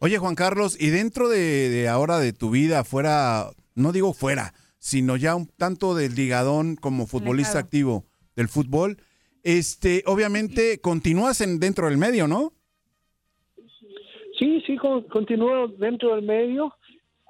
Oye, 0.00 0.18
Juan 0.18 0.34
Carlos, 0.34 0.80
y 0.80 0.90
dentro 0.90 1.28
de, 1.28 1.68
de 1.68 1.88
ahora 1.88 2.18
de 2.18 2.32
tu 2.32 2.50
vida, 2.50 2.84
fuera, 2.84 3.50
no 3.74 3.92
digo 3.92 4.12
fuera, 4.12 4.54
sino 4.78 5.16
ya 5.16 5.36
un 5.36 5.46
tanto 5.46 5.94
del 5.94 6.14
ligadón 6.14 6.76
como 6.76 7.06
futbolista 7.06 7.58
activo 7.58 8.04
del 8.34 8.48
fútbol, 8.48 8.98
este, 9.48 10.02
obviamente 10.04 10.78
continúas 10.78 11.40
en, 11.40 11.58
dentro 11.58 11.86
del 11.88 11.96
medio, 11.96 12.28
¿no? 12.28 12.52
Sí, 14.38 14.62
sí, 14.66 14.76
con- 14.76 15.04
continúo 15.04 15.68
dentro 15.68 16.14
del 16.14 16.22
medio. 16.22 16.74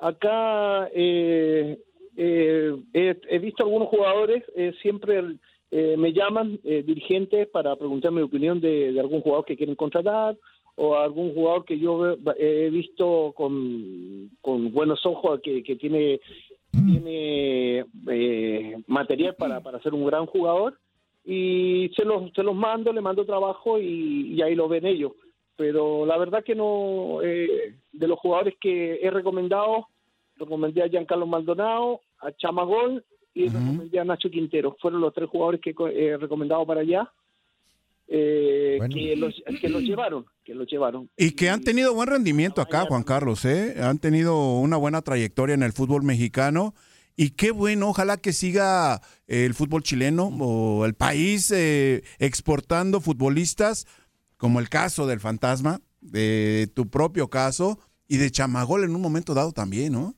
Acá 0.00 0.88
eh, 0.92 1.78
eh, 2.16 2.74
he, 2.92 3.38
visto 3.38 3.62
algunos 3.62 3.88
jugadores, 3.88 4.42
eh, 4.56 4.72
siempre 4.82 5.36
eh, 5.70 5.94
me 5.96 6.12
llaman 6.12 6.58
eh, 6.64 6.82
dirigentes 6.84 7.46
para 7.48 7.76
preguntarme 7.76 8.20
mi 8.20 8.26
opinión 8.26 8.60
de, 8.60 8.98
algún 8.98 9.20
jugador 9.20 9.44
que 9.44 9.56
quieren 9.56 9.76
contratar 9.76 10.36
o 10.74 10.96
algún 10.96 11.32
jugador 11.34 11.64
que 11.64 11.78
yo 11.78 12.16
he 12.36 12.70
visto 12.70 13.32
con, 13.36 14.30
con 14.40 14.72
buenos 14.72 15.06
ojos 15.06 15.40
que, 15.42 15.62
que 15.62 15.76
tiene 15.76 16.20
tiene 16.72 17.84
eh, 18.08 18.76
material 18.88 19.36
para, 19.36 19.60
para 19.60 19.80
ser 19.82 19.94
un 19.94 20.04
gran 20.04 20.26
jugador 20.26 20.78
y 21.30 21.90
se 21.94 22.04
los, 22.06 22.32
se 22.34 22.42
los 22.42 22.54
mando, 22.56 22.90
le 22.90 23.02
mando 23.02 23.26
trabajo 23.26 23.78
y, 23.78 24.32
y 24.34 24.40
ahí 24.40 24.54
lo 24.54 24.66
ven 24.66 24.86
ellos. 24.86 25.12
Pero 25.56 26.06
la 26.06 26.16
verdad 26.16 26.42
que 26.42 26.54
no, 26.54 27.18
eh, 27.22 27.74
de 27.92 28.08
los 28.08 28.18
jugadores 28.18 28.54
que 28.58 29.00
he 29.02 29.10
recomendado, 29.10 29.88
recomendé 30.36 30.82
a 30.82 30.88
Giancarlo 30.88 31.26
Maldonado, 31.26 32.00
a 32.20 32.32
Chamagol 32.32 33.04
y 33.34 33.48
recomendé 33.48 34.00
a 34.00 34.04
Nacho 34.04 34.30
Quintero. 34.30 34.76
Fueron 34.80 35.00
los 35.02 35.12
tres 35.12 35.28
jugadores 35.28 35.60
que 35.60 35.74
co- 35.74 35.88
he 35.88 36.16
recomendado 36.16 36.64
para 36.64 36.80
allá, 36.80 37.12
eh, 38.06 38.78
que, 38.92 39.16
los, 39.16 39.34
que 39.60 39.68
los 39.68 39.82
llevaron, 39.82 40.24
que 40.44 40.54
los 40.54 40.66
llevaron. 40.66 41.10
Y 41.16 41.32
que 41.32 41.50
han 41.50 41.62
tenido 41.62 41.92
buen 41.94 42.08
rendimiento 42.08 42.62
acá, 42.62 42.86
Juan 42.86 43.02
Carlos, 43.02 43.44
¿eh? 43.44 43.74
Han 43.82 43.98
tenido 43.98 44.58
una 44.58 44.76
buena 44.78 45.02
trayectoria 45.02 45.54
en 45.54 45.62
el 45.62 45.72
fútbol 45.72 46.02
mexicano. 46.04 46.72
Y 47.20 47.30
qué 47.30 47.50
bueno, 47.50 47.88
ojalá 47.88 48.16
que 48.16 48.32
siga 48.32 49.00
el 49.26 49.52
fútbol 49.52 49.82
chileno 49.82 50.28
o 50.40 50.86
el 50.86 50.94
país 50.94 51.50
eh, 51.50 52.04
exportando 52.20 53.00
futbolistas, 53.00 53.86
como 54.36 54.60
el 54.60 54.68
caso 54.68 55.04
del 55.08 55.18
Fantasma, 55.18 55.80
de 56.00 56.68
tu 56.76 56.88
propio 56.88 57.28
caso, 57.28 57.80
y 58.06 58.18
de 58.18 58.30
Chamagol 58.30 58.84
en 58.84 58.94
un 58.94 59.02
momento 59.02 59.34
dado 59.34 59.50
también, 59.50 59.94
¿no? 59.94 60.14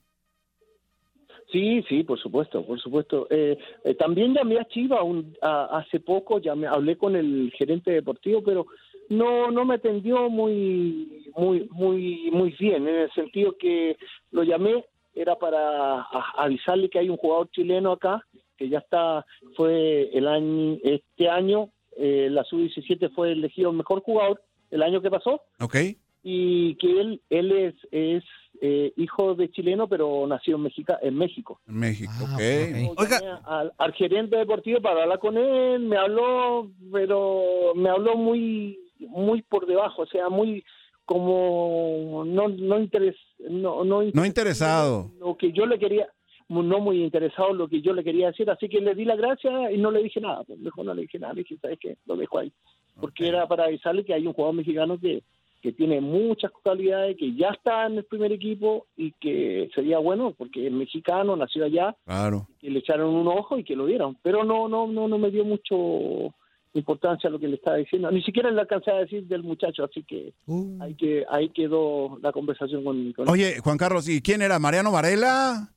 Sí, 1.50 1.83
sí, 1.88 2.04
por 2.04 2.21
supuesto, 2.21 2.66
por 2.66 2.78
supuesto. 2.78 3.26
Eh, 3.30 3.57
eh, 3.85 3.95
también 3.95 4.35
llamé 4.35 4.59
a 4.61 4.69
Chiva 4.69 5.02
un- 5.02 5.35
a- 5.40 5.78
hace 5.78 6.00
poco, 6.00 6.38
llamé, 6.38 6.66
hablé 6.66 6.99
con 6.99 7.16
el 7.16 7.50
gerente 7.57 7.92
deportivo, 7.92 8.42
pero 8.45 8.66
no 9.09 9.50
no 9.50 9.64
me 9.64 9.76
atendió 9.76 10.28
muy 10.28 11.25
muy 11.35 11.66
muy 11.73 12.30
muy 12.30 12.50
bien 12.61 12.87
en 12.87 12.95
el 12.95 13.12
sentido 13.12 13.57
que 13.59 13.97
lo 14.33 14.42
llamé 14.45 14.85
era 15.14 15.37
para 15.37 16.02
avisarle 16.37 16.88
que 16.88 16.99
hay 16.99 17.09
un 17.09 17.17
jugador 17.17 17.50
chileno 17.50 17.93
acá 17.93 18.25
que 18.57 18.69
ya 18.69 18.79
está 18.79 19.25
fue 19.57 20.11
el 20.17 20.29
año 20.29 20.79
este 20.83 21.29
año 21.29 21.71
eh, 21.97 22.29
la 22.31 22.45
sub 22.45 22.61
17 22.61 23.09
fue 23.11 23.33
elegido 23.33 23.71
el 23.71 23.76
mejor 23.76 24.02
jugador 24.02 24.43
el 24.71 24.83
año 24.83 25.00
que 25.00 25.11
pasó 25.11 25.43
¿Ok? 25.61 25.76
y 26.23 26.75
que 26.76 27.00
él 27.00 27.23
él 27.31 27.52
es 27.52 27.75
es 27.90 28.23
eh, 28.62 28.93
hijo 28.97 29.35
de 29.35 29.50
chileno 29.50 29.88
pero 29.88 30.26
nació 30.26 30.57
en 30.57 30.62
México 30.62 30.95
en 31.00 31.17
México 31.17 31.61
En 31.67 31.79
México, 31.79 32.12
Ah, 32.19 32.35
ok. 32.35 32.99
Oiga. 32.99 33.40
Al, 33.45 33.73
al 33.79 33.93
gerente 33.95 34.37
deportivo 34.37 34.81
para 34.83 35.02
hablar 35.02 35.19
con 35.19 35.38
él, 35.38 35.81
me 35.81 35.97
habló, 35.97 36.71
pero 36.93 37.73
me 37.75 37.88
habló 37.88 38.17
muy 38.17 38.79
muy 39.09 39.40
por 39.40 39.67
debajo, 39.67 40.02
o 40.02 40.07
sea, 40.07 40.29
muy 40.29 40.62
como 41.11 42.25
no 42.25 42.49
no 42.49 42.79
interes, 42.79 43.17
no, 43.49 43.85
no, 43.85 44.02
No 44.14 44.25
interesado. 44.25 45.11
lo 45.19 45.37
que 45.37 45.52
yo 45.52 45.67
le 45.67 45.79
quería 45.79 46.09
no 46.49 46.81
muy 46.81 47.02
interesado 47.05 47.52
lo 47.52 47.69
que 47.69 47.81
yo 47.81 47.93
le 47.93 48.02
quería 48.02 48.29
decir, 48.29 48.50
así 48.50 48.69
que 48.69 48.81
le 48.81 48.95
di 48.97 49.05
la 49.05 49.14
gracia 49.14 49.71
y 49.71 49.79
no 49.79 49.90
le 49.93 50.02
dije 50.02 50.21
nada, 50.21 50.43
pues, 50.45 50.59
mejor 50.59 50.85
no 50.85 50.95
le 50.95 51.02
dije 51.02 51.19
nada, 51.19 51.33
le 51.35 51.43
dije, 51.43 51.57
¿sabes 51.62 51.79
qué? 51.81 51.97
Lo 52.07 52.17
dejo 52.17 52.38
ahí. 52.38 52.52
Porque 53.00 53.29
era 53.29 53.47
para 53.47 53.64
avisarle 53.67 54.05
que 54.05 54.14
hay 54.14 54.26
un 54.26 54.33
jugador 54.33 54.57
mexicano 54.57 54.99
que, 54.99 55.23
que 55.62 55.71
tiene 55.73 56.00
muchas 56.00 56.50
cualidades, 56.50 57.17
que 57.17 57.35
ya 57.37 57.50
está 57.50 57.87
en 57.87 57.99
el 57.99 58.05
primer 58.05 58.33
equipo 58.33 58.87
y 58.97 59.12
que 59.12 59.71
sería 59.76 59.99
bueno, 59.99 60.35
porque 60.37 60.67
es 60.67 60.73
mexicano, 60.73 61.37
nació 61.37 61.64
allá, 61.67 61.97
Claro. 62.05 62.49
que 62.61 62.69
le 62.69 62.81
echaron 62.81 63.14
un 63.14 63.29
ojo 63.29 63.57
y 63.57 63.62
que 63.64 63.76
lo 63.76 63.87
dieron. 63.87 64.17
Pero 64.23 64.43
no, 64.43 64.69
no, 64.69 64.88
no, 64.88 65.07
no 65.07 65.19
me 65.19 65.31
dio 65.31 65.45
mucho 65.45 66.35
importancia 66.75 67.29
a 67.29 67.31
lo 67.33 67.39
que 67.39 67.49
le 67.49 67.57
estaba 67.57 67.77
diciendo. 67.77 68.11
Ni 68.11 68.23
siquiera 68.23 68.50
le 68.50 68.61
alcancé 68.61 68.91
a 68.91 68.97
decir 68.99 69.25
del 69.27 69.43
muchacho, 69.43 69.85
así 69.85 70.03
que 70.05 70.33
ahí, 70.81 70.95
que, 70.95 71.25
ahí 71.29 71.49
quedó 71.50 72.19
la 72.23 72.31
conversación 72.33 72.85
con, 72.85 73.12
con 73.12 73.29
Oye, 73.29 73.59
Juan 73.59 73.77
Carlos, 73.79 74.09
¿y 74.09 74.21
quién 74.23 74.41
era? 74.43 74.59
¿Mariano 74.59 74.93
Varela? 74.93 75.69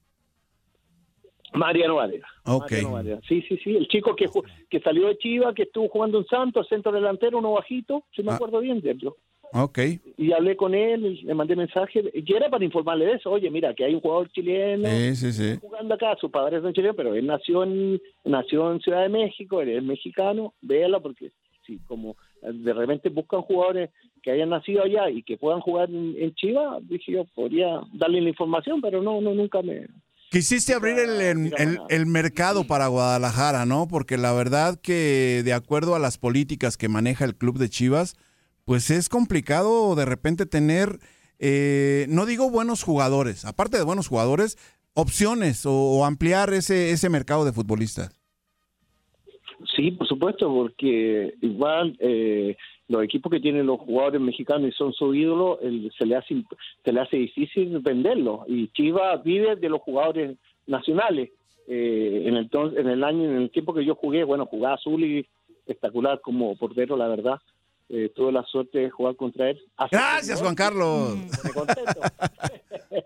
Mariano 1.53 1.95
Varela. 1.95 2.27
Ok. 2.45 2.63
Mariano 2.71 2.91
Varela. 2.93 3.19
Sí, 3.27 3.41
sí, 3.47 3.57
sí. 3.63 3.75
El 3.75 3.87
chico 3.87 4.15
que, 4.15 4.25
que 4.69 4.79
salió 4.79 5.07
de 5.07 5.17
Chiva, 5.17 5.53
que 5.53 5.63
estuvo 5.63 5.87
jugando 5.87 6.17
en 6.19 6.25
Santos, 6.25 6.67
centro 6.67 6.91
delantero, 6.91 7.37
uno 7.37 7.53
bajito, 7.53 8.03
si 8.15 8.23
me 8.23 8.31
Ah. 8.31 8.35
acuerdo 8.35 8.59
bien 8.59 8.81
de 8.81 8.91
él. 8.91 8.99
Ok. 9.53 9.79
Y 10.17 10.31
hablé 10.33 10.55
con 10.57 10.73
él, 10.73 11.05
y 11.05 11.21
le 11.23 11.33
mandé 11.35 11.55
mensaje, 11.55 12.03
y 12.13 12.33
era 12.33 12.49
para 12.49 12.65
informarle 12.65 13.05
de 13.05 13.13
eso. 13.13 13.29
Oye, 13.31 13.49
mira, 13.51 13.73
que 13.73 13.85
hay 13.85 13.93
un 13.93 14.01
jugador 14.01 14.29
chileno 14.31 14.89
Sí, 14.89 15.15
sí, 15.15 15.31
sí. 15.33 15.59
jugando 15.61 15.93
acá, 15.93 16.15
sus 16.19 16.31
padres 16.31 16.61
son 16.61 16.73
chilenos, 16.73 16.95
pero 16.97 17.13
él 17.13 17.25
nació 17.27 17.63
en, 17.63 18.01
nació 18.25 18.71
en 18.71 18.79
Ciudad 18.81 19.03
de 19.03 19.09
México, 19.09 19.61
él 19.61 19.69
es 19.69 19.83
mexicano, 19.83 20.53
véala 20.61 20.99
porque 20.99 21.31
sí, 21.65 21.79
como 21.87 22.15
de 22.41 22.73
repente 22.73 23.09
buscan 23.09 23.41
jugadores 23.41 23.89
que 24.21 24.31
hayan 24.31 24.49
nacido 24.49 24.83
allá 24.83 25.09
y 25.09 25.23
que 25.23 25.37
puedan 25.37 25.61
jugar 25.61 25.89
en, 25.89 26.15
en 26.17 26.33
Chivas, 26.35 26.81
dije 26.89 27.11
yo, 27.13 27.25
podría 27.35 27.79
darle 27.93 28.21
la 28.21 28.29
información, 28.29 28.81
pero 28.81 29.01
no, 29.01 29.21
no, 29.21 29.33
nunca 29.33 29.61
me... 29.61 29.87
Quisiste 30.29 30.73
abrir 30.73 30.97
el, 30.97 31.21
el- 31.21 31.53
el- 31.57 31.79
el 31.89 32.05
mercado 32.07 32.65
para 32.65 32.87
Guadalajara, 32.87 33.65
¿no? 33.67 33.87
Porque 33.87 34.17
la 34.17 34.33
verdad 34.33 34.79
que 34.81 35.41
de 35.45 35.53
acuerdo 35.53 35.93
a 35.95 35.99
las 35.99 36.17
políticas 36.17 36.75
que 36.75 36.89
maneja 36.89 37.23
el 37.23 37.35
club 37.35 37.59
de 37.59 37.69
Chivas, 37.69 38.15
pues 38.65 38.89
es 38.89 39.09
complicado 39.09 39.95
de 39.95 40.05
repente 40.05 40.45
tener, 40.45 40.99
eh, 41.39 42.05
no 42.09 42.25
digo 42.25 42.49
buenos 42.49 42.83
jugadores, 42.83 43.45
aparte 43.45 43.77
de 43.77 43.83
buenos 43.83 44.07
jugadores, 44.07 44.57
opciones 44.93 45.65
o, 45.65 46.05
ampliar 46.05 46.53
ese, 46.53 46.91
ese 46.91 47.09
mercado 47.09 47.45
de 47.45 47.53
futbolistas. 47.53 48.19
Sí, 49.75 49.91
por 49.91 50.07
supuesto, 50.07 50.53
porque 50.53 51.33
igual 51.41 51.95
eh, 51.99 52.55
los 52.87 53.03
equipos 53.03 53.31
que 53.31 53.39
tienen 53.39 53.65
los 53.65 53.79
jugadores 53.79 54.21
mexicanos 54.21 54.69
y 54.69 54.71
son 54.73 54.93
su 54.93 55.13
ídolo, 55.13 55.59
se 55.97 56.05
le 56.05 56.15
hace 56.15 56.43
se 56.83 56.91
le 56.91 56.99
hace 56.99 57.17
difícil 57.17 57.79
venderlos. 57.79 58.41
Y 58.47 58.67
Chivas 58.69 59.23
vive 59.23 59.55
de 59.55 59.69
los 59.69 59.81
jugadores 59.81 60.37
nacionales. 60.67 61.31
Eh, 61.67 62.23
en 62.25 62.35
el 62.35 62.49
en 62.77 62.89
el 62.89 63.03
año, 63.03 63.23
en 63.23 63.37
el 63.37 63.49
tiempo 63.49 63.73
que 63.73 63.85
yo 63.85 63.95
jugué, 63.95 64.23
bueno, 64.25 64.45
jugaba 64.45 64.75
azul 64.75 65.03
y 65.03 65.25
espectacular 65.65 66.19
como 66.21 66.55
portero, 66.57 66.97
la 66.97 67.07
verdad. 67.07 67.39
Eh, 67.89 68.11
tuve 68.15 68.31
la 68.31 68.43
suerte 68.43 68.79
de 68.79 68.89
jugar 68.89 69.15
contra 69.15 69.49
él. 69.51 69.59
Gracias, 69.91 70.41
Juan 70.41 70.55
Carlos. 70.55 71.15
me 71.43 71.51
contento. 71.51 72.01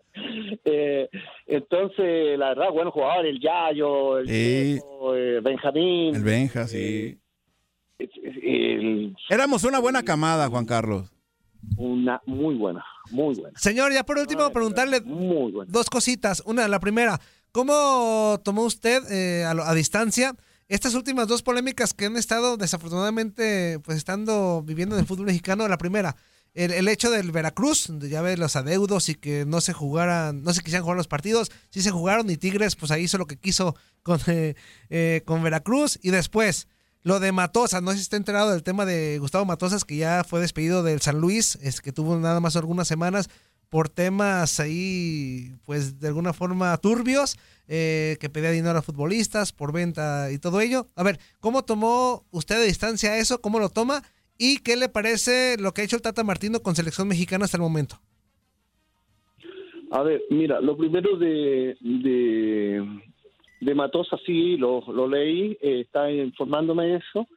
Eh, 0.69 1.09
entonces, 1.45 2.37
la 2.37 2.49
verdad, 2.49 2.71
buenos 2.73 2.93
jugadores, 2.93 3.33
el 3.33 3.39
Yayo, 3.39 4.17
el 4.19 4.27
Sí. 4.27 4.75
Checo, 4.75 5.15
eh, 5.15 5.39
Benjamín. 5.41 6.15
El 6.15 6.23
Benja, 6.23 6.67
sí. 6.67 7.17
el- 7.97 9.15
Éramos 9.29 9.63
una 9.63 9.79
buena 9.79 10.03
camada, 10.03 10.49
Juan 10.49 10.65
Carlos. 10.65 11.09
una 11.77 12.21
muy 12.25 12.55
buena, 12.55 12.83
muy 13.11 13.35
buena. 13.35 13.57
Señor, 13.57 13.93
ya 13.93 14.03
por 14.03 14.17
último, 14.17 14.51
preguntarle 14.51 15.01
dos 15.67 15.89
cositas. 15.89 16.43
Una, 16.45 16.67
la 16.67 16.79
primera, 16.79 17.19
¿cómo 17.51 18.39
tomó 18.43 18.63
usted 18.63 19.01
eh, 19.11 19.43
a, 19.45 19.51
a 19.51 19.73
distancia 19.73 20.33
estas 20.67 20.93
últimas 20.95 21.27
dos 21.27 21.43
polémicas 21.43 21.93
que 21.93 22.05
han 22.05 22.17
estado 22.17 22.57
desafortunadamente 22.57 23.79
pues 23.79 23.97
estando 23.97 24.61
viviendo 24.63 24.95
en 24.95 25.01
el 25.01 25.07
fútbol 25.07 25.27
mexicano? 25.27 25.67
La 25.67 25.77
primera, 25.77 26.15
el, 26.53 26.71
el 26.71 26.87
hecho 26.87 27.09
del 27.09 27.31
Veracruz, 27.31 27.89
ya 28.01 28.21
ve 28.21 28.37
los 28.37 28.55
adeudos 28.55 29.09
y 29.09 29.15
que 29.15 29.45
no 29.45 29.61
se 29.61 29.73
jugaran, 29.73 30.43
no 30.43 30.53
se 30.53 30.61
quisieran 30.61 30.83
jugar 30.83 30.97
los 30.97 31.07
partidos, 31.07 31.51
sí 31.69 31.81
se 31.81 31.91
jugaron 31.91 32.29
y 32.29 32.37
Tigres 32.37 32.75
pues 32.75 32.91
ahí 32.91 33.03
hizo 33.03 33.17
lo 33.17 33.27
que 33.27 33.37
quiso 33.37 33.75
con, 34.03 34.19
eh, 34.89 35.21
con 35.25 35.43
Veracruz 35.43 35.99
y 36.01 36.11
después... 36.11 36.67
Lo 37.03 37.21
de 37.21 37.31
Matosas, 37.31 37.81
no 37.81 37.91
sé 37.91 37.97
si 37.97 38.01
está 38.01 38.17
enterado 38.17 38.51
del 38.51 38.63
tema 38.63 38.85
de 38.85 39.17
Gustavo 39.19 39.45
Matosas, 39.45 39.85
que 39.85 39.95
ya 39.95 40.25
fue 40.27 40.41
despedido 40.41 40.83
del 40.83 40.99
San 40.99 41.21
Luis, 41.21 41.57
es 41.61 41.79
que 41.79 41.93
tuvo 41.93 42.17
nada 42.17 42.41
más 42.41 42.57
algunas 42.57 42.85
semanas 42.85 43.29
por 43.69 43.89
temas 43.89 44.59
ahí, 44.59 45.51
pues 45.65 45.99
de 45.99 46.07
alguna 46.07 46.33
forma 46.33 46.77
turbios, 46.77 47.37
eh, 47.67 48.17
que 48.19 48.29
pedía 48.29 48.51
dinero 48.51 48.77
a 48.79 48.81
futbolistas 48.81 49.51
por 49.51 49.73
venta 49.73 50.31
y 50.31 50.39
todo 50.39 50.61
ello. 50.61 50.87
A 50.95 51.03
ver, 51.03 51.19
¿cómo 51.39 51.63
tomó 51.63 52.25
usted 52.31 52.59
de 52.59 52.65
distancia 52.65 53.17
eso? 53.17 53.41
¿Cómo 53.41 53.59
lo 53.59 53.69
toma? 53.69 54.03
¿Y 54.37 54.59
qué 54.59 54.75
le 54.75 54.87
parece 54.87 55.57
lo 55.59 55.73
que 55.73 55.81
ha 55.81 55.85
hecho 55.85 55.95
el 55.95 56.01
Tata 56.01 56.23
Martino 56.23 56.61
con 56.61 56.75
selección 56.75 57.07
mexicana 57.07 57.45
hasta 57.45 57.57
el 57.57 57.63
momento? 57.63 57.99
A 59.91 60.03
ver, 60.03 60.21
mira, 60.29 60.59
lo 60.61 60.77
primero 60.77 61.17
de, 61.17 61.77
de, 61.79 63.01
de 63.61 63.75
Matosa 63.75 64.17
sí, 64.25 64.57
lo, 64.57 64.81
lo 64.91 65.07
leí, 65.07 65.57
eh, 65.61 65.81
está 65.81 66.11
informándome 66.11 66.85
de 66.87 66.95
eso. 66.97 67.27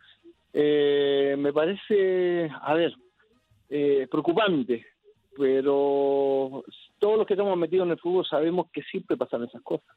Eh, 0.52 1.36
me 1.38 1.52
parece, 1.52 2.50
a 2.62 2.74
ver, 2.74 2.92
eh, 3.68 4.08
preocupante, 4.10 4.84
pero 5.40 6.62
todos 6.98 7.18
los 7.18 7.26
que 7.26 7.34
estamos 7.34 7.56
metidos 7.56 7.86
en 7.86 7.92
el 7.92 7.98
fútbol 7.98 8.24
sabemos 8.26 8.66
que 8.72 8.82
siempre 8.82 9.16
pasan 9.16 9.42
esas 9.44 9.62
cosas. 9.62 9.96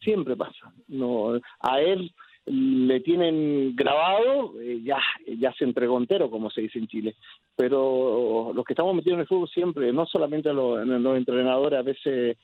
Siempre 0.00 0.36
pasa. 0.36 0.72
No, 0.88 1.40
a 1.60 1.80
él 1.80 2.12
le 2.44 3.00
tienen 3.00 3.74
grabado, 3.74 4.52
eh, 4.60 4.80
ya, 4.84 4.98
ya 5.38 5.52
se 5.54 5.64
entregó 5.64 5.98
entero, 5.98 6.30
como 6.30 6.50
se 6.50 6.60
dice 6.60 6.78
en 6.78 6.86
Chile. 6.86 7.16
Pero 7.56 8.52
los 8.54 8.64
que 8.64 8.74
estamos 8.74 8.94
metidos 8.94 9.14
en 9.16 9.20
el 9.22 9.26
fútbol 9.26 9.48
siempre, 9.48 9.92
no 9.92 10.06
solamente 10.06 10.52
los, 10.52 10.86
los 10.86 11.16
entrenadores, 11.16 11.78
a 11.78 11.82
veces 11.82 12.36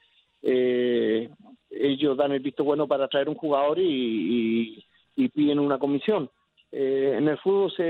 eh, 0.42 1.28
ellos 1.70 2.16
dan 2.16 2.33
el 2.33 2.40
visto 2.40 2.64
bueno 2.64 2.88
para 2.88 3.07
traer 3.09 3.28
un 3.28 3.37
jugador 3.37 3.78
y, 3.78 3.85
y- 3.85 4.85
y 5.14 5.28
piden 5.28 5.59
una 5.61 5.78
comisión. 5.78 6.30
Eh, 6.72 7.16
en 7.18 7.28
el 7.28 7.37
fútbol 7.38 7.70
se, 7.76 7.85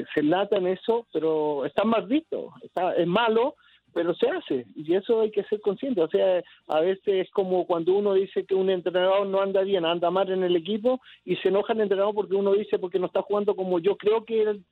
eh, 0.00 0.04
se 0.12 0.22
lata 0.24 0.56
en 0.56 0.66
eso, 0.66 1.06
pero 1.12 1.64
está 1.64 1.84
mal 1.84 2.06
visto. 2.08 2.52
Está, 2.60 2.92
es 2.96 3.06
malo, 3.06 3.54
pero 3.96 4.14
se 4.14 4.28
hace. 4.28 4.66
Y 4.74 4.92
eso 4.94 5.22
hay 5.22 5.30
que 5.30 5.42
ser 5.44 5.58
consciente. 5.62 6.02
O 6.02 6.08
sea, 6.08 6.42
a 6.68 6.80
veces 6.80 7.02
es 7.26 7.30
como 7.30 7.66
cuando 7.66 7.94
uno 7.94 8.12
dice 8.12 8.44
que 8.44 8.54
un 8.54 8.68
entrenador 8.68 9.26
no 9.26 9.40
anda 9.40 9.62
bien, 9.62 9.86
anda 9.86 10.10
mal 10.10 10.30
en 10.30 10.44
el 10.44 10.54
equipo 10.54 11.00
y 11.24 11.34
se 11.36 11.48
enoja 11.48 11.72
el 11.72 11.80
entrenador 11.80 12.14
porque 12.14 12.34
uno 12.34 12.52
dice 12.52 12.78
porque 12.78 12.98
no 12.98 13.06
está 13.06 13.22
jugando 13.22 13.56
como 13.56 13.78
yo 13.78 13.96
creo 13.96 14.22
que 14.26 14.42
él, 14.42 14.64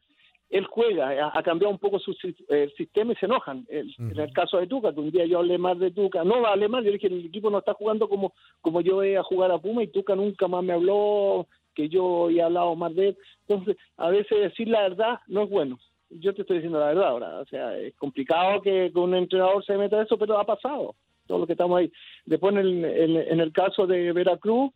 él 0.50 0.66
juega. 0.66 1.30
Ha, 1.32 1.42
cambiado 1.42 1.72
un 1.72 1.78
poco 1.78 1.98
su 1.98 2.14
eh, 2.50 2.70
sistema 2.76 3.14
y 3.14 3.16
se 3.16 3.24
enojan. 3.24 3.64
El- 3.70 3.94
En 3.98 4.20
el 4.20 4.30
caso 4.34 4.58
de 4.58 4.66
Tuca, 4.66 4.92
que 4.92 5.00
un 5.00 5.10
día 5.10 5.24
yo 5.24 5.38
hablé 5.38 5.56
más 5.56 5.78
de 5.78 5.90
Tuca, 5.90 6.22
no 6.22 6.44
hablé 6.44 6.68
más, 6.68 6.84
yo 6.84 6.92
dije 6.92 7.06
el 7.06 7.24
equipo 7.24 7.48
no 7.48 7.60
está 7.60 7.72
jugando 7.72 8.10
como, 8.10 8.34
como 8.60 8.82
yo 8.82 8.96
voy 8.96 9.14
a 9.14 9.22
jugar 9.22 9.50
a 9.52 9.58
Puma 9.58 9.82
y 9.84 9.88
Tuca 9.88 10.14
nunca 10.14 10.48
más 10.48 10.62
me 10.62 10.74
habló 10.74 11.46
que 11.74 11.88
yo 11.88 12.28
he 12.28 12.42
hablado 12.42 12.76
más 12.76 12.94
de 12.94 13.08
él. 13.08 13.16
Entonces, 13.48 13.78
a 13.96 14.10
veces 14.10 14.38
decir 14.38 14.68
la 14.68 14.82
verdad 14.82 15.18
no 15.28 15.44
es 15.44 15.48
bueno. 15.48 15.78
Yo 16.10 16.34
te 16.34 16.42
estoy 16.42 16.58
diciendo 16.58 16.78
la 16.78 16.88
verdad 16.88 17.08
ahora. 17.08 17.40
O 17.40 17.46
sea, 17.46 17.76
es 17.78 17.94
complicado 17.96 18.60
que, 18.60 18.90
un 18.94 19.14
entrenador 19.14 19.64
se 19.64 19.76
meta 19.76 20.02
eso, 20.02 20.16
pero 20.18 20.38
ha 20.38 20.44
pasado. 20.44 20.94
Todo 21.26 21.38
lo 21.38 21.46
que 21.46 21.52
estamos 21.52 21.78
ahí. 21.78 21.90
Después, 22.26 22.54
en 22.54 22.60
el, 22.60 22.84
en, 22.84 23.40
el 23.40 23.52
caso 23.52 23.86
de 23.86 24.12
Veracruz, 24.12 24.72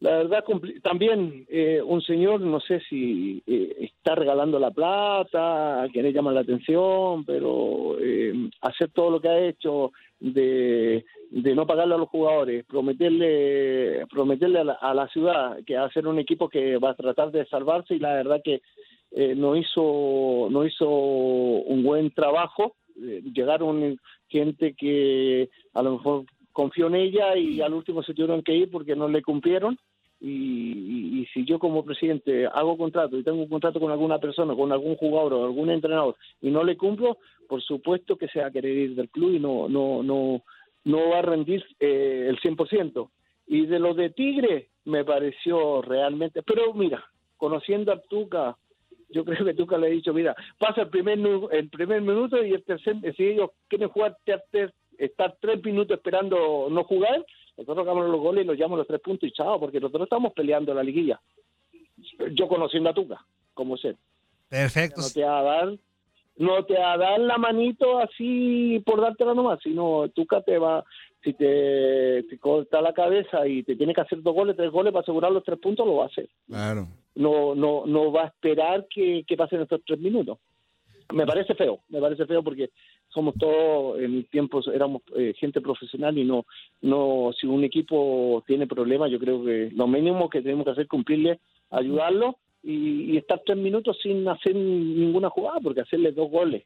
la 0.00 0.18
verdad, 0.18 0.44
también 0.82 1.46
eh, 1.48 1.80
un 1.82 2.02
señor, 2.02 2.42
no 2.42 2.60
sé 2.60 2.80
si 2.88 3.42
eh, 3.46 3.76
está 3.80 4.14
regalando 4.14 4.58
la 4.58 4.70
plata, 4.70 5.82
a 5.82 5.88
quienes 5.88 6.12
llaman 6.12 6.34
la 6.34 6.42
atención, 6.42 7.24
pero 7.24 7.96
eh, 7.98 8.50
hacer 8.60 8.90
todo 8.90 9.10
lo 9.10 9.20
que 9.22 9.28
ha 9.28 9.38
hecho 9.38 9.92
de, 10.20 11.02
de 11.30 11.54
no 11.54 11.66
pagarle 11.66 11.94
a 11.94 11.98
los 11.98 12.10
jugadores, 12.10 12.66
prometerle 12.66 14.06
prometerle 14.10 14.60
a 14.60 14.64
la, 14.64 14.72
a 14.74 14.92
la 14.92 15.08
ciudad 15.08 15.58
que 15.64 15.76
va 15.76 15.86
a 15.86 15.92
ser 15.92 16.06
un 16.06 16.18
equipo 16.18 16.50
que 16.50 16.76
va 16.76 16.90
a 16.90 16.94
tratar 16.94 17.30
de 17.30 17.46
salvarse 17.46 17.94
y 17.94 17.98
la 17.98 18.14
verdad 18.14 18.42
que 18.44 18.60
eh, 19.10 19.34
no 19.34 19.56
hizo 19.56 20.48
no 20.50 20.64
hizo 20.64 20.88
un 20.88 21.82
buen 21.82 22.10
trabajo. 22.10 22.76
Eh, 23.00 23.22
llegaron 23.32 23.98
gente 24.28 24.74
que 24.74 25.48
a 25.74 25.82
lo 25.82 25.92
mejor 25.92 26.24
confió 26.52 26.86
en 26.86 26.94
ella 26.96 27.36
y 27.36 27.60
al 27.60 27.74
último 27.74 28.02
se 28.02 28.14
tuvieron 28.14 28.42
que 28.42 28.54
ir 28.54 28.70
porque 28.70 28.96
no 28.96 29.08
le 29.08 29.22
cumplieron. 29.22 29.78
Y, 30.18 31.26
si 31.34 31.44
yo 31.44 31.58
como 31.58 31.84
presidente 31.84 32.46
hago 32.46 32.78
contrato 32.78 33.18
y 33.18 33.22
tengo 33.22 33.42
un 33.42 33.48
contrato 33.48 33.78
con 33.78 33.90
alguna 33.90 34.18
persona, 34.18 34.54
con 34.54 34.72
algún 34.72 34.96
jugador 34.96 35.34
o 35.34 35.44
algún 35.44 35.68
entrenador 35.68 36.16
y 36.40 36.50
no 36.50 36.64
le 36.64 36.78
cumplo, 36.78 37.18
por 37.46 37.62
supuesto 37.62 38.16
que 38.16 38.28
se 38.28 38.40
va 38.40 38.46
a 38.46 38.50
querer 38.50 38.74
ir 38.74 38.94
del 38.94 39.10
club 39.10 39.34
y 39.34 39.38
no 39.38 39.68
no 39.68 40.02
no 40.02 40.42
no 40.84 41.10
va 41.10 41.18
a 41.18 41.22
rendir 41.22 41.62
eh, 41.80 42.26
el 42.28 42.38
100%. 42.40 43.10
Y 43.48 43.66
de 43.66 43.78
lo 43.78 43.92
de 43.92 44.10
Tigre 44.10 44.70
me 44.84 45.04
pareció 45.04 45.82
realmente, 45.82 46.42
pero 46.42 46.72
mira, 46.72 47.04
conociendo 47.36 47.92
a 47.92 48.00
Tuca, 48.00 48.56
yo 49.08 49.24
creo 49.24 49.44
que 49.44 49.54
Tuca 49.54 49.78
le 49.78 49.86
ha 49.86 49.90
dicho, 49.90 50.12
mira, 50.12 50.34
pasa 50.58 50.82
el 50.82 50.88
primer 50.88 51.18
el 51.52 51.68
primer 51.70 52.00
minuto 52.02 52.42
y 52.44 52.52
el 52.52 52.62
tercer, 52.64 52.96
si 53.16 53.24
ellos 53.24 53.50
quieren 53.68 53.88
jugar 53.88 54.16
ter- 54.24 54.44
ter- 54.50 54.72
estar 54.98 55.36
tres 55.40 55.62
minutos 55.62 55.96
esperando 55.96 56.68
no 56.70 56.84
jugar, 56.84 57.24
nosotros 57.56 57.86
hagamos 57.86 58.08
los 58.10 58.20
goles 58.20 58.44
y 58.44 58.46
nos 58.46 58.56
llevamos 58.56 58.78
los 58.78 58.86
tres 58.86 59.00
puntos 59.00 59.28
y 59.28 59.32
chao, 59.32 59.58
porque 59.60 59.80
nosotros 59.80 60.04
estamos 60.06 60.32
peleando 60.32 60.74
la 60.74 60.82
liguilla. 60.82 61.20
Yo 62.32 62.48
conociendo 62.48 62.90
a 62.90 62.94
Tuca, 62.94 63.24
como 63.54 63.76
ser. 63.76 63.96
Perfecto. 64.48 65.00
No 65.00 65.08
te 65.10 65.24
va 65.24 65.38
a 65.38 65.42
dar, 65.42 65.72
no 66.36 66.64
te 66.64 66.74
va 66.78 66.92
a 66.92 66.98
dar 66.98 67.20
la 67.20 67.38
manito 67.38 67.98
así 67.98 68.82
por 68.84 69.00
dártela 69.00 69.34
nomás, 69.34 69.60
sino 69.62 70.08
Tuca 70.10 70.42
te 70.42 70.58
va, 70.58 70.84
si 71.22 71.32
te, 71.32 72.22
te 72.24 72.38
corta 72.38 72.80
la 72.80 72.92
cabeza 72.92 73.46
y 73.46 73.62
te 73.62 73.76
tiene 73.76 73.94
que 73.94 74.02
hacer 74.02 74.22
dos 74.22 74.34
goles, 74.34 74.56
tres 74.56 74.70
goles 74.70 74.92
para 74.92 75.02
asegurar 75.02 75.32
los 75.32 75.42
tres 75.44 75.58
puntos, 75.58 75.86
lo 75.86 75.96
va 75.96 76.04
a 76.04 76.08
hacer. 76.08 76.28
Claro. 76.46 76.88
No, 77.16 77.54
no, 77.54 77.84
no 77.86 78.12
va 78.12 78.22
a 78.24 78.26
esperar 78.28 78.86
que, 78.88 79.24
que 79.26 79.36
pasen 79.36 79.62
estos 79.62 79.80
tres 79.84 79.98
minutos. 79.98 80.38
Me 81.14 81.24
parece 81.26 81.54
feo, 81.54 81.80
me 81.88 82.00
parece 82.00 82.26
feo 82.26 82.42
porque 82.42 82.70
somos 83.08 83.34
todos 83.36 84.00
en 84.00 84.24
tiempos 84.24 84.66
éramos 84.68 85.02
eh, 85.16 85.32
gente 85.38 85.60
profesional 85.60 86.18
y 86.18 86.24
no 86.24 86.44
no 86.82 87.30
si 87.40 87.46
un 87.46 87.62
equipo 87.62 88.42
tiene 88.46 88.66
problemas 88.66 89.10
yo 89.12 89.18
creo 89.20 89.44
que 89.44 89.70
lo 89.72 89.86
mínimo 89.86 90.28
que 90.28 90.42
tenemos 90.42 90.64
que 90.64 90.72
hacer 90.72 90.82
es 90.82 90.88
cumplirle 90.88 91.38
ayudarlo 91.70 92.36
y, 92.64 93.12
y 93.12 93.16
estar 93.16 93.40
tres 93.46 93.56
minutos 93.56 93.96
sin 94.02 94.26
hacer 94.26 94.56
ninguna 94.56 95.30
jugada 95.30 95.60
porque 95.60 95.82
hacerle 95.82 96.10
dos 96.10 96.28
goles 96.28 96.64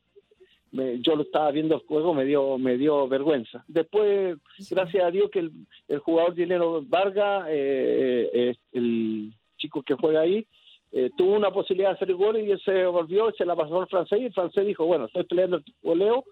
me- 0.72 0.98
yo 1.00 1.14
lo 1.14 1.22
estaba 1.24 1.50
viendo 1.50 1.74
el 1.74 1.82
juego 1.82 2.14
me 2.14 2.24
dio 2.24 2.56
me 2.56 2.78
dio 2.78 3.06
vergüenza 3.06 3.62
después 3.68 4.38
gracias 4.70 5.04
a 5.04 5.10
Dios 5.10 5.30
que 5.30 5.40
el, 5.40 5.52
el 5.88 5.98
jugador 5.98 6.34
dinero 6.34 6.82
Vargas 6.88 7.46
eh, 7.50 8.30
eh, 8.32 8.54
el 8.72 9.34
chico 9.60 9.82
que 9.82 9.94
juega 9.94 10.22
ahí 10.22 10.46
eh, 10.92 11.10
tuvo 11.16 11.34
una 11.34 11.52
posibilidad 11.52 11.90
de 11.90 11.94
hacer 11.96 12.10
el 12.10 12.16
gol 12.16 12.36
y 12.38 12.50
él 12.50 12.60
se 12.64 12.84
volvió 12.86 13.30
se 13.38 13.44
la 13.44 13.54
pasó 13.54 13.80
al 13.80 13.88
francés 13.88 14.20
y 14.20 14.24
el 14.24 14.32
francés 14.32 14.66
dijo 14.66 14.84
bueno 14.86 15.06
estoy 15.06 15.24
peleando 15.24 15.58
el 15.58 15.64
goleo 15.82 16.24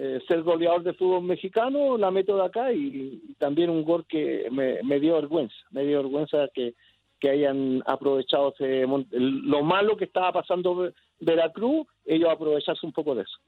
eh, 0.00 0.20
ser 0.28 0.42
goleador 0.42 0.84
de 0.84 0.92
fútbol 0.92 1.24
mexicano, 1.24 1.98
la 1.98 2.12
meto 2.12 2.36
de 2.36 2.44
acá 2.44 2.72
y, 2.72 3.20
también 3.36 3.68
un 3.68 3.82
gol 3.82 4.06
que 4.08 4.46
me, 4.52 5.00
dio 5.00 5.16
vergüenza, 5.16 5.56
me 5.72 5.84
dio 5.84 5.98
vergüenza 5.98 6.46
que, 6.54 6.74
que 7.18 7.30
hayan 7.30 7.82
aprovechado 7.84 8.54
ese 8.54 8.86
lo 8.86 9.62
malo 9.64 9.96
que 9.96 10.04
estaba 10.04 10.30
pasando 10.30 10.76
Ve- 10.76 10.94
Veracruz, 11.18 11.84
ellos 12.04 12.30
aprovecharse 12.30 12.86
un 12.86 12.92
poco 12.92 13.16
de 13.16 13.22
eso. 13.22 13.38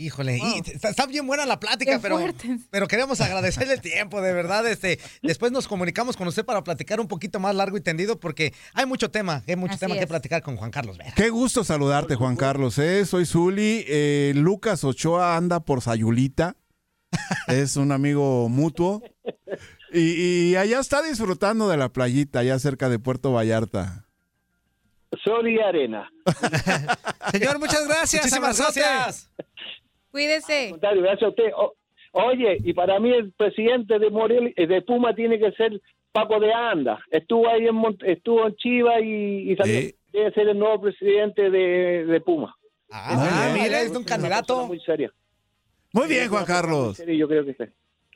Híjole, 0.00 0.38
y 0.38 0.60
está, 0.70 0.88
está 0.88 1.04
bien 1.04 1.26
buena 1.26 1.44
la 1.44 1.60
plática, 1.60 1.92
Qué 1.92 1.98
pero, 1.98 2.18
fuertes. 2.18 2.62
pero 2.70 2.88
queremos 2.88 3.20
agradecerle 3.20 3.74
el 3.74 3.82
tiempo, 3.82 4.22
de 4.22 4.32
verdad. 4.32 4.66
Este, 4.66 4.98
después 5.22 5.52
nos 5.52 5.68
comunicamos 5.68 6.16
con 6.16 6.26
usted 6.26 6.42
para 6.42 6.64
platicar 6.64 7.00
un 7.00 7.06
poquito 7.06 7.38
más 7.38 7.54
largo 7.54 7.76
y 7.76 7.82
tendido, 7.82 8.18
porque 8.18 8.54
hay 8.72 8.86
mucho 8.86 9.10
tema, 9.10 9.42
hay 9.46 9.56
mucho 9.56 9.74
Así 9.74 9.80
tema 9.80 9.98
que 9.98 10.06
platicar 10.06 10.42
con 10.42 10.56
Juan 10.56 10.70
Carlos 10.70 10.96
Vera. 10.96 11.12
Qué 11.14 11.28
gusto 11.28 11.64
saludarte, 11.64 12.14
Juan 12.14 12.36
Carlos. 12.36 12.78
¿eh? 12.78 13.04
Soy 13.04 13.26
Zuli. 13.26 13.84
Eh, 13.88 14.32
Lucas 14.36 14.84
Ochoa 14.84 15.36
anda 15.36 15.60
por 15.60 15.82
Sayulita. 15.82 16.56
es 17.48 17.76
un 17.76 17.92
amigo 17.92 18.48
mutuo. 18.48 19.02
Y, 19.92 20.52
y 20.52 20.56
allá 20.56 20.80
está 20.80 21.02
disfrutando 21.02 21.68
de 21.68 21.76
la 21.76 21.90
playita, 21.90 22.38
allá 22.38 22.58
cerca 22.58 22.88
de 22.88 22.98
Puerto 22.98 23.32
Vallarta. 23.32 24.06
Sol 25.24 25.48
y 25.48 25.58
arena. 25.58 26.08
Señor, 27.32 27.58
muchas 27.58 27.86
gracias. 27.86 28.22
Muchísimas 28.22 28.58
gracias. 28.58 29.30
Cuídese. 30.10 30.68
Contrario, 30.70 31.02
gracias 31.02 31.22
a 31.22 31.28
usted. 31.28 31.50
O- 31.56 31.74
oye, 32.12 32.58
y 32.64 32.72
para 32.72 32.98
mí 32.98 33.10
el 33.12 33.32
presidente 33.32 33.98
de 33.98 34.10
Morel, 34.10 34.52
eh, 34.56 34.66
de 34.66 34.82
Puma 34.82 35.14
tiene 35.14 35.38
que 35.38 35.52
ser 35.52 35.80
Paco 36.12 36.40
de 36.40 36.52
Anda. 36.52 36.98
Estuvo 37.10 37.48
ahí 37.48 37.66
en 37.66 37.76
Mont- 37.76 38.02
estuvo 38.04 38.46
en 38.46 38.56
Chivas 38.56 39.00
y, 39.02 39.52
y 39.52 39.56
salió- 39.56 39.80
Sí. 39.80 39.94
debe 40.12 40.32
ser 40.32 40.48
el 40.48 40.58
nuevo 40.58 40.80
presidente 40.80 41.50
de, 41.50 42.04
de 42.06 42.20
Puma. 42.20 42.54
Ah, 42.90 43.14
Muy 43.14 43.54
bien. 43.54 43.68
mira, 43.68 43.80
es 43.82 43.90
Es 43.92 43.96
un 43.96 44.02
candidato. 44.04 44.66
muy 44.66 44.80
seria. 44.80 45.12
Muy 45.92 46.08
bien, 46.08 46.28
Juan 46.28 46.42
Muy 46.42 46.46
Carlos. 46.48 46.98
yo 47.06 47.28
creo 47.28 47.44
que 47.44 47.54
sí. 47.54 47.64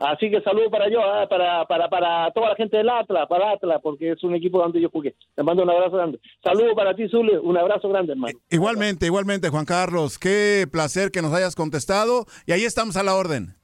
Así 0.00 0.28
que 0.28 0.40
saludo 0.42 0.70
para 0.70 0.90
yo, 0.90 1.00
ah, 1.00 1.26
para, 1.28 1.64
para, 1.66 1.88
para 1.88 2.30
toda 2.32 2.50
la 2.50 2.56
gente 2.56 2.76
del 2.76 2.88
Atlas, 2.88 3.26
para 3.28 3.52
Atlas, 3.52 3.80
porque 3.82 4.12
es 4.12 4.24
un 4.24 4.34
equipo 4.34 4.58
donde 4.58 4.80
yo 4.80 4.90
jugué. 4.90 5.14
Te 5.36 5.42
mando 5.42 5.62
un 5.62 5.70
abrazo 5.70 5.96
grande. 5.96 6.18
Saludo 6.42 6.74
para 6.74 6.94
ti, 6.94 7.08
Zule, 7.08 7.38
un 7.38 7.56
abrazo 7.56 7.88
grande, 7.88 8.12
hermano. 8.12 8.36
Igualmente, 8.50 9.06
igualmente, 9.06 9.50
Juan 9.50 9.64
Carlos. 9.64 10.18
Qué 10.18 10.66
placer 10.70 11.12
que 11.12 11.22
nos 11.22 11.32
hayas 11.32 11.54
contestado. 11.54 12.26
Y 12.44 12.52
ahí 12.52 12.64
estamos 12.64 12.96
a 12.96 13.04
la 13.04 13.14
orden. 13.14 13.54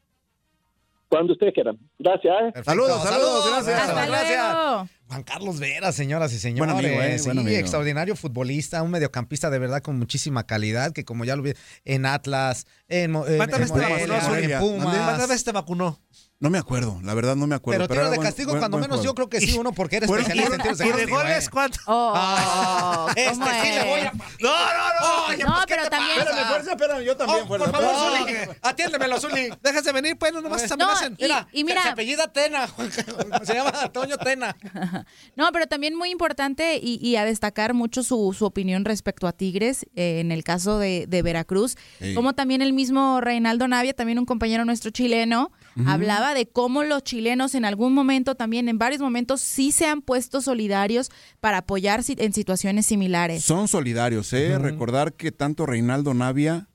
Cuando 1.08 1.32
ustedes 1.32 1.52
quieran. 1.52 1.76
Gracias. 1.98 2.32
¿eh? 2.54 2.62
Saludos, 2.62 3.02
saludos, 3.02 3.50
gracias. 3.50 3.80
Hasta 3.80 4.06
Gracias. 4.06 4.54
luego. 4.54 4.99
Juan 5.10 5.24
Carlos 5.24 5.58
Vera, 5.58 5.90
señoras 5.90 6.32
y 6.32 6.38
señores. 6.38 6.72
Buen 6.72 6.86
amigo, 6.86 7.02
¿eh? 7.02 7.18
Sí, 7.18 7.24
Buen 7.24 7.40
amigo. 7.40 7.56
extraordinario 7.56 8.14
futbolista, 8.14 8.80
un 8.84 8.92
mediocampista 8.92 9.50
de 9.50 9.58
verdad 9.58 9.82
con 9.82 9.98
muchísima 9.98 10.46
calidad, 10.46 10.92
que 10.92 11.04
como 11.04 11.24
ya 11.24 11.34
lo 11.34 11.42
vi 11.42 11.52
en 11.84 12.06
Atlas, 12.06 12.64
en, 12.86 13.16
en, 13.16 13.36
¿Cuántas 13.36 13.60
en 13.60 13.68
Morelia, 13.70 14.58
en 14.58 14.60
Pumas. 14.60 14.84
¿Cuántas 14.84 15.28
veces 15.28 15.42
te 15.42 15.50
vacunó? 15.50 16.00
No 16.42 16.48
me 16.48 16.56
acuerdo, 16.56 16.98
la 17.04 17.12
verdad 17.12 17.36
no 17.36 17.46
me 17.46 17.54
acuerdo. 17.54 17.80
Pero 17.86 17.88
tiro 17.92 18.00
era 18.00 18.10
de 18.10 18.18
castigo, 18.18 18.52
buen- 18.52 18.60
cuando 18.60 18.78
buen 18.78 18.88
menos 18.90 19.04
yo 19.04 19.14
creo 19.14 19.28
que 19.28 19.40
sí, 19.42 19.58
uno 19.58 19.72
porque 19.72 19.96
eres 19.98 20.08
Bueno, 20.08 20.22
especialista 20.22 20.54
en 20.56 20.62
tiros 20.62 20.78
de 20.78 20.86
¿Y 20.88 20.92
de 20.92 21.04
goles 21.04 21.46
¿eh? 21.46 21.50
cuánto? 21.52 21.78
Oh, 21.86 23.08
Este 23.14 23.30
¿cómo 23.32 23.44
sí 23.44 23.68
le 23.68 23.84
voy 23.84 24.00
a... 24.00 24.04
es? 24.06 24.12
No, 24.40 24.48
no, 24.48 25.00
no. 25.00 25.26
Oye, 25.28 25.44
No, 25.44 25.52
pues, 25.52 25.66
¿qué 25.66 25.74
pero 25.74 25.90
también- 25.90 26.16
pasa? 26.18 26.30
Espérame, 26.30 26.48
fuerza, 26.48 26.70
espérame, 26.70 27.02
yo 27.04 27.16
también, 27.18 27.40
Oh, 27.42 27.46
fuerza. 27.46 27.70
por 27.70 27.82
favor. 27.82 28.20
Zuli, 28.20 28.34
atiéndemelo, 28.62 29.20
Zuli. 29.20 29.48
Déjase 29.62 29.92
venir, 29.92 30.16
pues, 30.16 30.32
no 30.32 30.40
nomás 30.40 30.62
se 30.62 30.74
No, 30.78 30.84
amenacen. 30.86 31.12
y- 31.18 31.22
Mira, 31.24 31.48
y 31.52 31.64
mira- 31.64 31.82
se 31.82 31.88
apellida 31.90 32.32
Tena, 32.32 32.66
se 33.44 33.54
llama 33.54 33.72
Antonio 33.82 34.16
Tena. 34.16 34.56
No, 35.36 35.52
pero 35.52 35.66
también 35.66 35.94
muy 35.94 36.08
importante 36.10 36.78
y, 36.82 36.98
y 37.06 37.16
a 37.16 37.24
destacar 37.26 37.74
mucho 37.74 38.02
su, 38.02 38.34
su 38.36 38.46
opinión 38.46 38.86
respecto 38.86 39.26
a 39.26 39.32
Tigres, 39.32 39.84
eh, 39.94 40.20
en 40.20 40.32
el 40.32 40.42
caso 40.42 40.78
de, 40.78 41.04
de 41.06 41.20
Veracruz, 41.22 41.76
Sí. 42.00 42.14
como 42.14 42.32
también 42.34 42.62
el 42.62 42.72
mismo 42.72 43.20
Reinaldo 43.20 43.68
Navia, 43.68 43.92
también 43.92 44.18
un 44.18 44.24
compañero 44.26 44.64
nuestro 44.64 44.90
chileno, 44.90 45.50
hablaba 45.86 46.29
de 46.34 46.46
cómo 46.46 46.82
los 46.82 47.02
chilenos 47.02 47.54
en 47.54 47.64
algún 47.64 47.94
momento, 47.94 48.34
también 48.34 48.68
en 48.68 48.78
varios 48.78 49.00
momentos, 49.00 49.40
sí 49.40 49.72
se 49.72 49.86
han 49.86 50.02
puesto 50.02 50.40
solidarios 50.40 51.10
para 51.40 51.58
apoyar 51.58 52.02
en 52.06 52.32
situaciones 52.32 52.86
similares. 52.86 53.44
Son 53.44 53.68
solidarios, 53.68 54.32
¿eh? 54.32 54.58
Recordar 54.58 55.14
que 55.14 55.32
tanto 55.32 55.66
Reinaldo 55.66 56.14
Navia 56.14 56.68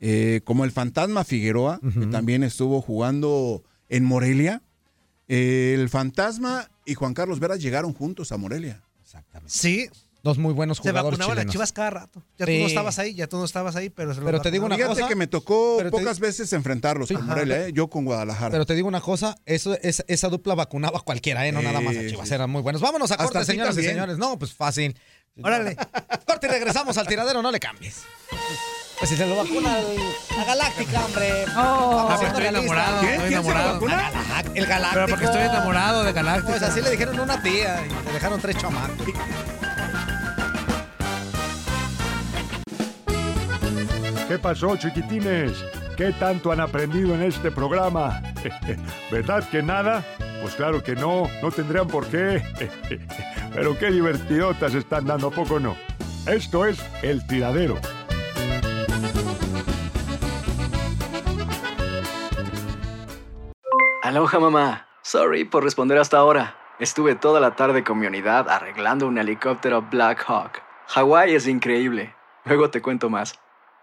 eh, 0.00 0.40
como 0.44 0.64
el 0.64 0.72
Fantasma 0.72 1.22
Figueroa, 1.22 1.80
que 1.80 2.06
también 2.06 2.42
estuvo 2.42 2.80
jugando 2.80 3.62
en 3.88 4.04
Morelia, 4.04 4.62
eh, 5.28 5.76
el 5.78 5.88
Fantasma 5.88 6.68
y 6.84 6.94
Juan 6.94 7.14
Carlos 7.14 7.38
Veras 7.38 7.60
llegaron 7.60 7.92
juntos 7.92 8.32
a 8.32 8.36
Morelia. 8.36 8.82
Exactamente. 9.00 9.52
Sí, 9.52 9.88
Dos 10.22 10.38
muy 10.38 10.52
buenos 10.52 10.76
se 10.76 10.82
jugadores 10.82 11.18
vacunaban 11.18 11.34
las 11.36 11.42
chilenos. 11.42 11.52
chivas 11.52 11.72
cada 11.72 11.90
rato. 11.90 12.22
Ya 12.38 12.46
tú 12.46 12.52
no 12.52 12.66
estabas 12.66 12.98
ahí, 13.00 13.14
ya 13.14 13.26
tú 13.26 13.38
no 13.38 13.44
estabas 13.44 13.74
ahí, 13.74 13.90
pero 13.90 14.14
se 14.14 14.20
lo 14.20 14.26
Pero 14.26 14.40
te 14.40 14.50
digo 14.52 14.64
una 14.66 14.74
vacunaban. 14.76 14.94
Fíjate 14.96 15.00
cosa, 15.02 15.08
que 15.08 15.16
me 15.16 15.26
tocó 15.26 15.78
te- 15.82 15.90
pocas 15.90 16.20
veces 16.20 16.52
enfrentarlos 16.52 17.10
con. 17.10 17.26
Morelia, 17.26 17.66
¿eh? 17.66 17.72
yo 17.72 17.88
con 17.88 18.04
Guadalajara. 18.04 18.50
Pero 18.50 18.64
te 18.64 18.74
digo 18.74 18.86
una 18.86 19.00
cosa, 19.00 19.36
eso, 19.46 19.76
esa, 19.82 20.04
esa 20.06 20.28
dupla 20.28 20.54
vacunaba 20.54 20.98
a 21.00 21.02
cualquiera, 21.02 21.44
¿eh? 21.46 21.50
no 21.52 21.58
Sí, 21.60 21.66
nada 21.66 21.80
más 21.80 21.96
a 21.96 22.00
Chivas, 22.06 22.28
sí. 22.28 22.34
eran 22.34 22.50
muy 22.50 22.62
buenos. 22.62 22.80
Vámonos 22.80 23.10
a 23.10 23.14
Hasta 23.14 23.24
corte, 23.24 23.38
a 23.38 23.40
ti 23.42 23.46
señoras 23.46 23.76
y 23.76 23.82
señores. 23.82 24.16
No, 24.18 24.38
pues 24.38 24.54
fácil. 24.54 24.96
Órale. 25.42 25.76
Corte 26.26 26.46
y 26.46 26.50
regresamos 26.50 26.96
al 26.98 27.06
tiradero, 27.08 27.40
no 27.42 27.50
le 27.50 27.58
cambies. 27.58 28.02
Pues 28.98 29.10
si 29.10 29.16
se 29.16 29.26
lo 29.26 29.34
vacuna 29.34 29.74
al- 29.76 29.96
la 30.36 30.44
Galáctica, 30.44 31.04
hombre. 31.04 31.44
Oh. 31.56 31.96
Vamos 31.96 32.20
Ah, 32.22 32.26
estoy 32.28 32.44
enamorado, 32.46 33.00
¿Quién? 33.00 33.12
estoy 33.14 33.28
¿Quién 33.28 33.42
se 33.42 33.48
lo 33.48 33.54
enamorado. 33.56 33.72
vacuna? 33.74 33.96
Galá- 34.12 34.52
El 34.54 34.66
Galáctico. 34.66 34.94
Pero 34.94 35.08
porque 35.08 35.24
estoy 35.24 35.42
enamorado 35.42 36.04
de 36.04 36.12
Galáctica. 36.12 36.48
Pues 36.50 36.62
así 36.62 36.80
le 36.80 36.90
dijeron 36.90 37.18
a 37.18 37.22
una 37.22 37.42
tía 37.42 37.84
y 37.84 38.06
le 38.06 38.12
dejaron 38.12 38.40
tres 38.40 38.56
chamacos. 38.58 38.96
¿Qué 44.28 44.38
pasó, 44.38 44.76
chiquitines? 44.76 45.64
¿Qué 45.96 46.12
tanto 46.12 46.52
han 46.52 46.60
aprendido 46.60 47.14
en 47.14 47.22
este 47.22 47.50
programa? 47.50 48.22
¿Verdad 49.10 49.48
que 49.50 49.62
nada? 49.62 50.04
Pues 50.40 50.54
claro 50.54 50.82
que 50.82 50.94
no, 50.94 51.24
no 51.42 51.50
tendrían 51.50 51.86
por 51.86 52.06
qué. 52.06 52.42
Pero 53.54 53.78
qué 53.78 53.90
divertidotas 53.90 54.74
están 54.74 55.06
dando, 55.06 55.28
¿a 55.28 55.30
poco 55.30 55.60
no? 55.60 55.76
Esto 56.26 56.66
es 56.66 56.82
El 57.02 57.26
Tiradero. 57.26 57.76
Aloha 64.02 64.40
mamá. 64.40 64.86
Sorry 65.02 65.44
por 65.44 65.64
responder 65.64 65.98
hasta 65.98 66.18
ahora. 66.18 66.56
Estuve 66.78 67.14
toda 67.16 67.40
la 67.40 67.54
tarde 67.54 67.84
con 67.84 67.98
mi 67.98 68.06
unidad 68.06 68.48
arreglando 68.48 69.06
un 69.06 69.18
helicóptero 69.18 69.82
Black 69.82 70.24
Hawk. 70.26 70.62
Hawái 70.88 71.34
es 71.34 71.46
increíble. 71.46 72.14
Luego 72.44 72.70
te 72.70 72.82
cuento 72.82 73.08
más. 73.10 73.41